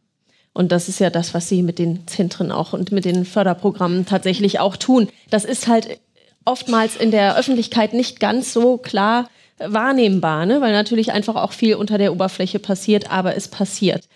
[0.59, 4.05] Und das ist ja das, was sie mit den Zentren auch und mit den Förderprogrammen
[4.05, 5.07] tatsächlich auch tun.
[5.29, 6.01] Das ist halt
[6.43, 10.59] oftmals in der Öffentlichkeit nicht ganz so klar wahrnehmbar, ne?
[10.59, 14.09] weil natürlich einfach auch viel unter der Oberfläche passiert, aber es passiert.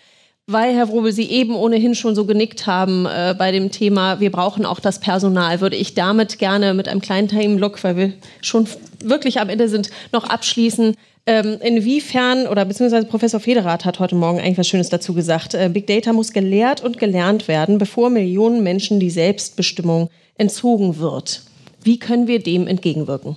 [0.46, 4.30] Weil, Herr Wrobel, Sie eben ohnehin schon so genickt haben äh, bei dem Thema, wir
[4.30, 8.68] brauchen auch das Personal, würde ich damit gerne mit einem kleinen Themenblock, weil wir schon
[9.02, 10.94] wirklich am Ende sind, noch abschließen.
[11.26, 15.70] Ähm, inwiefern, oder beziehungsweise Professor Federath hat heute Morgen eigentlich was Schönes dazu gesagt, äh,
[15.72, 21.42] Big Data muss gelehrt und gelernt werden, bevor Millionen Menschen die Selbstbestimmung entzogen wird.
[21.82, 23.36] Wie können wir dem entgegenwirken?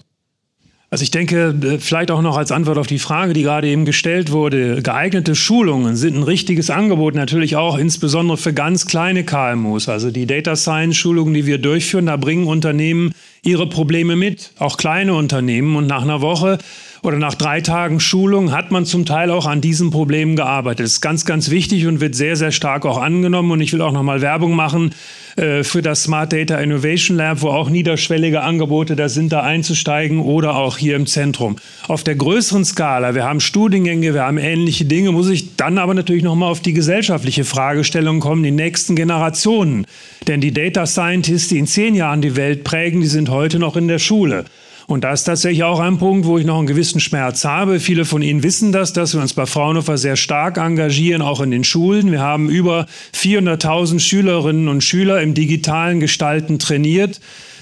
[0.90, 3.84] Also ich denke, äh, vielleicht auch noch als Antwort auf die Frage, die gerade eben
[3.86, 9.88] gestellt wurde, geeignete Schulungen sind ein richtiges Angebot, natürlich auch insbesondere für ganz kleine KMUs.
[9.88, 13.14] Also die Data Science Schulungen, die wir durchführen, da bringen Unternehmen
[13.44, 15.76] ihre Probleme mit, auch kleine Unternehmen.
[15.76, 16.58] Und nach einer Woche
[17.04, 20.86] oder nach drei Tagen Schulung hat man zum Teil auch an diesen Problemen gearbeitet.
[20.86, 23.52] Das ist ganz, ganz wichtig und wird sehr, sehr stark auch angenommen.
[23.52, 24.92] Und ich will auch nochmal Werbung machen
[25.36, 30.20] äh, für das Smart Data Innovation Lab, wo auch niederschwellige Angebote da sind, da einzusteigen
[30.20, 31.58] oder auch hier im Zentrum.
[31.88, 35.94] Auf der größeren Skala, wir haben Studiengänge, wir haben ähnliche Dinge, muss ich dann aber
[35.94, 39.86] natürlich nochmal auf die gesellschaftliche Fragestellung kommen, die nächsten Generationen.
[40.28, 43.76] Denn die Data Scientists, die in zehn Jahren die Welt prägen, die sind heute noch
[43.76, 44.46] in der Schule.
[44.88, 47.82] Und da ist tatsächlich auch ein Punkt, wo ich noch einen gewissen Schmerz habe.
[47.82, 51.52] Viele von Ihnen wissen das, dass wir uns bei Fraunhofer sehr stark engagieren, auch in
[51.52, 52.10] den Schulen.
[52.10, 57.20] Wir haben über 400.000 Schülerinnen und Schüler im digitalen Gestalten trainiert.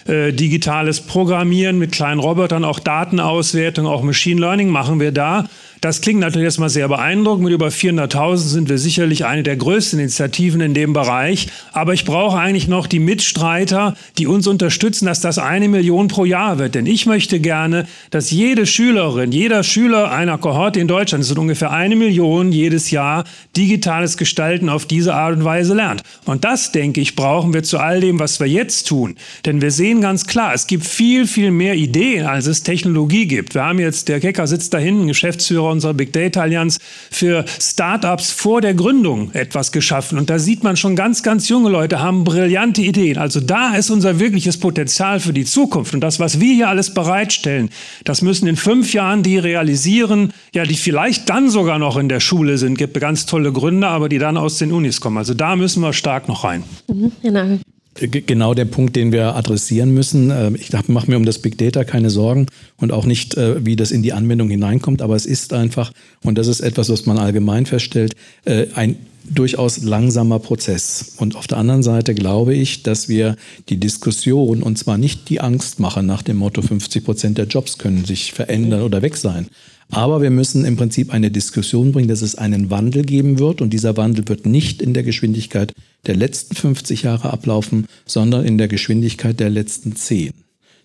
[0.08, 5.48] Äh, digitales Programmieren mit kleinen Robotern, auch Datenauswertung, auch Machine Learning machen wir da.
[5.82, 7.44] Das klingt natürlich erstmal sehr beeindruckend.
[7.44, 11.48] Mit über 400.000 sind wir sicherlich eine der größten Initiativen in dem Bereich.
[11.74, 16.26] Aber ich brauche eigentlich noch die Mitstreiter, die uns unterstützen, dass das eine Million pro
[16.26, 16.76] Jahr wird.
[16.76, 21.40] Denn ich möchte gerne, dass jede Schülerin, jeder Schüler einer Kohorte in Deutschland, das sind
[21.40, 23.26] ungefähr eine Million jedes Jahr,
[23.58, 26.04] digitales Gestalten auf diese Art und Weise lernt.
[26.26, 29.16] Und das, denke ich, brauchen wir zu all dem, was wir jetzt tun.
[29.46, 33.56] Denn wir sehen ganz klar, es gibt viel, viel mehr Ideen, als es Technologie gibt.
[33.56, 36.80] Wir haben jetzt, der Kecker sitzt da hinten, Geschäftsführer unserer Big Data Allianz
[37.12, 40.18] für Startups vor der Gründung etwas geschaffen.
[40.18, 43.18] Und da sieht man schon ganz, ganz junge Leute haben brillante Ideen.
[43.18, 45.94] Also da ist unser wirkliches Potenzial für die Zukunft.
[45.94, 47.70] Und das, was wir hier alles bereitstellen,
[48.04, 52.20] das müssen in fünf Jahren die realisieren, ja, die vielleicht dann sogar noch in der
[52.20, 52.78] Schule sind.
[52.78, 55.18] Gibt ganz tolle Gründe, aber die dann aus den Unis kommen.
[55.18, 56.64] Also da müssen wir stark noch rein.
[56.88, 57.60] Mhm, genau.
[57.98, 60.30] Genau der Punkt, den wir adressieren müssen.
[60.30, 63.78] Äh, ich mache mir um das Big Data keine Sorgen und auch nicht, äh, wie
[63.78, 67.18] das in die Anwendung hineinkommt, aber es ist einfach, und das ist etwas, was man
[67.18, 68.98] allgemein feststellt, äh, ein
[69.30, 71.14] durchaus langsamer Prozess.
[71.18, 73.36] Und auf der anderen Seite glaube ich, dass wir
[73.70, 77.78] die Diskussion, und zwar nicht die Angst machen nach dem Motto 50 Prozent der Jobs
[77.78, 79.48] können sich verändern oder weg sein,
[79.90, 83.72] aber wir müssen im Prinzip eine Diskussion bringen, dass es einen Wandel geben wird und
[83.72, 85.74] dieser Wandel wird nicht in der Geschwindigkeit
[86.08, 90.34] der letzten 50 Jahre ablaufen, sondern in der Geschwindigkeit der letzten 10.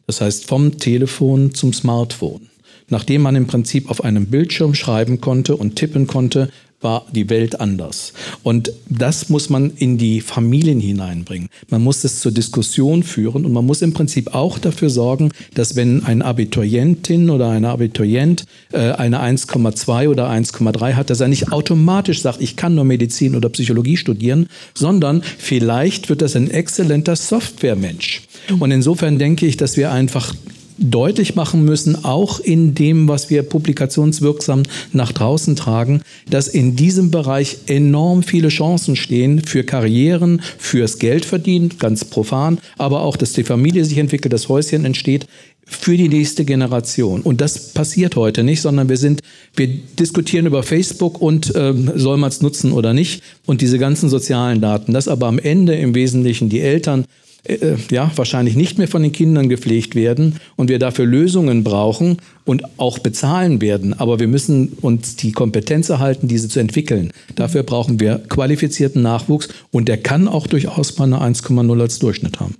[0.06, 2.48] Das heißt vom Telefon zum Smartphone.
[2.88, 6.50] Nachdem man im Prinzip auf einem Bildschirm schreiben konnte und tippen konnte,
[6.80, 8.12] war die Welt anders.
[8.42, 11.48] Und das muss man in die Familien hineinbringen.
[11.68, 15.76] Man muss es zur Diskussion führen und man muss im Prinzip auch dafür sorgen, dass
[15.76, 21.52] wenn ein Abiturientin oder ein Abiturient äh, eine 1,2 oder 1,3 hat, dass er nicht
[21.52, 27.16] automatisch sagt, ich kann nur Medizin oder Psychologie studieren, sondern vielleicht wird das ein exzellenter
[27.16, 28.22] Softwaremensch.
[28.58, 30.34] Und insofern denke ich, dass wir einfach
[30.80, 34.62] deutlich machen müssen, auch in dem, was wir publikationswirksam
[34.92, 41.78] nach draußen tragen, dass in diesem Bereich enorm viele Chancen stehen für Karrieren, fürs Geldverdienen,
[41.78, 45.26] ganz profan, aber auch, dass die Familie sich entwickelt, das Häuschen entsteht
[45.70, 47.20] für die nächste Generation.
[47.20, 49.20] Und das passiert heute nicht, sondern wir sind,
[49.54, 54.08] wir diskutieren über Facebook und äh, soll man es nutzen oder nicht und diese ganzen
[54.08, 54.92] sozialen Daten.
[54.92, 57.04] Dass aber am Ende im Wesentlichen die Eltern
[57.44, 61.64] äh, äh, ja, wahrscheinlich nicht mehr von den Kindern gepflegt werden und wir dafür Lösungen
[61.64, 63.98] brauchen und auch bezahlen werden.
[63.98, 67.12] Aber wir müssen uns die Kompetenz erhalten, diese zu entwickeln.
[67.36, 72.40] Dafür brauchen wir qualifizierten Nachwuchs und der kann auch durchaus mal eine 1,0 als Durchschnitt
[72.40, 72.54] haben.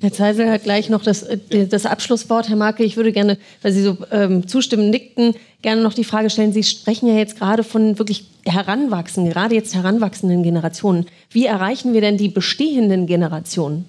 [0.00, 2.50] Herr Zeisel hat gleich noch das, äh, das Abschlusswort.
[2.50, 6.28] Herr Marke, ich würde gerne, weil Sie so ähm, zustimmen, nickten, gerne noch die Frage
[6.28, 6.52] stellen.
[6.52, 11.06] Sie sprechen ja jetzt gerade von wirklich heranwachsenden, gerade jetzt heranwachsenden Generationen.
[11.30, 13.86] Wie erreichen wir denn die bestehenden Generationen?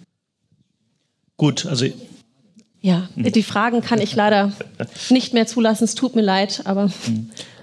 [1.38, 1.86] Gut, also.
[2.82, 4.54] Ja, die Fragen kann ich leider
[5.10, 5.86] nicht mehr zulassen.
[5.86, 6.92] Es tut mir leid, aber.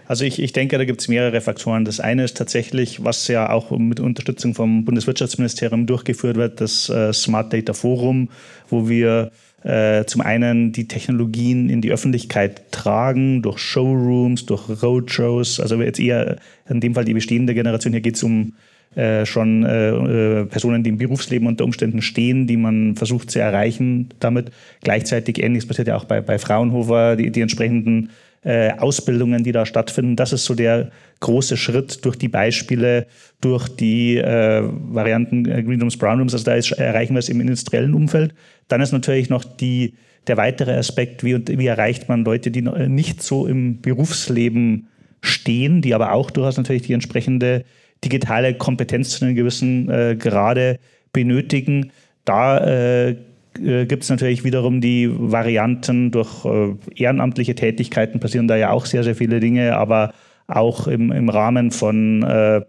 [0.08, 1.84] Also ich, ich denke, da gibt es mehrere Faktoren.
[1.84, 7.12] Das eine ist tatsächlich, was ja auch mit Unterstützung vom Bundeswirtschaftsministerium durchgeführt wird, das äh,
[7.12, 8.30] Smart Data Forum,
[8.68, 9.30] wo wir
[9.62, 15.60] äh, zum einen die Technologien in die Öffentlichkeit tragen, durch Showrooms, durch Roadshows.
[15.60, 17.92] Also jetzt eher in dem Fall die bestehende Generation.
[17.92, 18.54] Hier geht es um
[18.94, 23.40] äh, schon äh, äh, Personen, die im Berufsleben unter Umständen stehen, die man versucht zu
[23.40, 24.50] erreichen damit.
[24.82, 28.10] Gleichzeitig, ähnliches passiert ja auch bei, bei Fraunhofer, die, die entsprechenden
[28.44, 30.16] äh, Ausbildungen, die da stattfinden.
[30.16, 30.90] Das ist so der
[31.20, 33.06] große Schritt durch die Beispiele,
[33.40, 36.34] durch die äh, Varianten äh, Rooms, Brown Rooms.
[36.34, 38.34] Also da ist, erreichen wir es im industriellen Umfeld.
[38.68, 39.94] Dann ist natürlich noch die,
[40.26, 44.88] der weitere Aspekt, wie, wie erreicht man Leute, die nicht so im Berufsleben
[45.20, 47.64] stehen, die aber auch durchaus natürlich die entsprechende
[48.04, 50.78] digitale Kompetenz zu einem gewissen äh, Grade
[51.12, 51.92] benötigen.
[52.24, 58.56] Da äh, äh gibt es natürlich wiederum die Varianten durch äh, ehrenamtliche Tätigkeiten, passieren da
[58.56, 60.14] ja auch sehr, sehr viele Dinge, aber
[60.46, 62.62] auch im, im Rahmen von äh,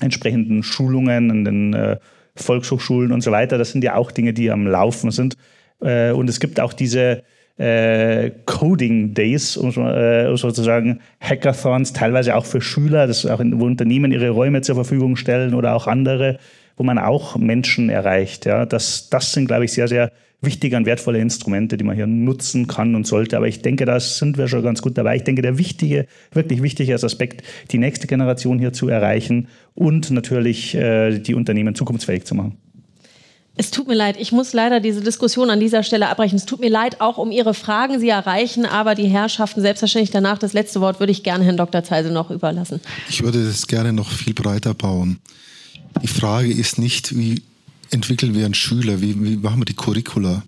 [0.00, 1.98] entsprechenden Schulungen in den äh,
[2.36, 3.58] Volkshochschulen und so weiter.
[3.58, 5.36] Das sind ja auch Dinge, die am Laufen sind.
[5.80, 7.22] und es gibt auch diese
[7.60, 13.66] äh, Coding Days, um, äh, sozusagen Hackathons, teilweise auch für Schüler, das auch in, wo
[13.66, 16.38] Unternehmen ihre Räume zur Verfügung stellen oder auch andere,
[16.78, 18.46] wo man auch Menschen erreicht.
[18.46, 22.06] Ja, das, das sind, glaube ich, sehr, sehr wichtige und wertvolle Instrumente, die man hier
[22.06, 23.36] nutzen kann und sollte.
[23.36, 25.16] Aber ich denke, da sind wir schon ganz gut dabei.
[25.16, 27.42] Ich denke, der wichtige, wirklich wichtige Aspekt,
[27.72, 32.56] die nächste Generation hier zu erreichen und natürlich äh, die Unternehmen zukunftsfähig zu machen.
[33.56, 36.36] Es tut mir leid, ich muss leider diese Diskussion an dieser Stelle abbrechen.
[36.36, 38.00] Es tut mir leid auch um Ihre Fragen.
[38.00, 40.38] Sie erreichen aber die Herrschaften selbstverständlich danach.
[40.38, 41.82] Das letzte Wort würde ich gerne Herrn Dr.
[41.82, 42.80] Zeisel noch überlassen.
[43.08, 45.18] Ich würde das gerne noch viel breiter bauen.
[46.02, 47.42] Die Frage ist nicht, wie
[47.90, 50.42] entwickeln wir einen Schüler, wie, wie machen wir die Curricula.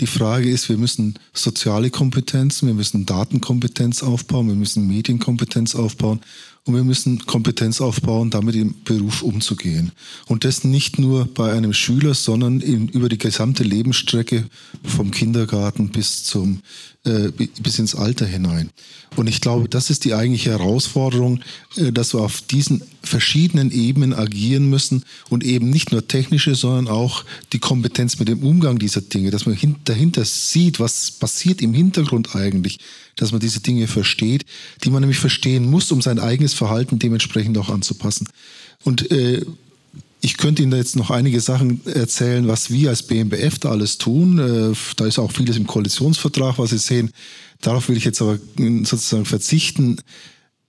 [0.00, 6.20] Die Frage ist, wir müssen soziale Kompetenzen, wir müssen Datenkompetenz aufbauen, wir müssen Medienkompetenz aufbauen
[6.64, 9.92] und wir müssen Kompetenz aufbauen, damit im Beruf umzugehen.
[10.26, 14.44] Und das nicht nur bei einem Schüler, sondern in, über die gesamte Lebensstrecke
[14.84, 16.60] vom Kindergarten bis zum
[17.04, 17.30] äh,
[17.62, 18.68] bis ins Alter hinein.
[19.16, 21.40] Und ich glaube, das ist die eigentliche Herausforderung,
[21.76, 26.88] äh, dass wir auf diesen verschiedenen Ebenen agieren müssen und eben nicht nur technische, sondern
[26.88, 27.24] auch
[27.54, 32.36] die Kompetenz mit dem Umgang dieser Dinge, dass man dahinter sieht, was passiert im Hintergrund
[32.36, 32.78] eigentlich,
[33.16, 34.44] dass man diese Dinge versteht,
[34.84, 38.28] die man nämlich verstehen muss, um sein eigenes Verhalten dementsprechend auch anzupassen.
[38.84, 39.44] Und äh,
[40.22, 44.38] ich könnte Ihnen jetzt noch einige Sachen erzählen, was wir als BMBF da alles tun.
[44.38, 47.10] Äh, da ist auch vieles im Koalitionsvertrag, was Sie sehen.
[47.60, 48.38] Darauf will ich jetzt aber
[48.82, 49.96] sozusagen verzichten.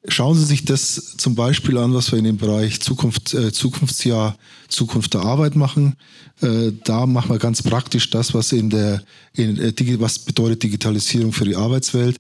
[0.08, 4.38] Schauen Sie sich das zum Beispiel an, was wir in dem Bereich Zukunft, äh, Zukunftsjahr,
[4.68, 5.96] Zukunft der Arbeit machen.
[6.42, 9.60] Äh, da machen wir ganz praktisch das, was in der, in,
[10.00, 12.18] was bedeutet Digitalisierung für die Arbeitswelt.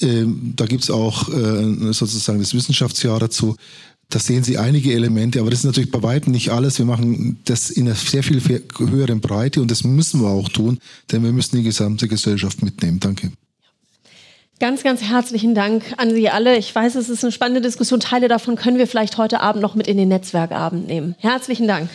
[0.00, 1.28] Ähm, da gibt es auch
[1.92, 3.56] sozusagen das Wissenschaftsjahr dazu.
[4.10, 6.78] Da sehen Sie einige Elemente, aber das ist natürlich bei weitem nicht alles.
[6.78, 8.40] Wir machen das in einer sehr viel
[8.78, 10.78] höheren Breite und das müssen wir auch tun,
[11.10, 13.00] denn wir müssen die gesamte Gesellschaft mitnehmen.
[13.00, 13.32] Danke.
[14.60, 16.56] Ganz, ganz herzlichen Dank an Sie alle.
[16.56, 17.98] Ich weiß, es ist eine spannende Diskussion.
[17.98, 21.16] Teile davon können wir vielleicht heute Abend noch mit in den Netzwerkabend nehmen.
[21.18, 21.88] Herzlichen Dank.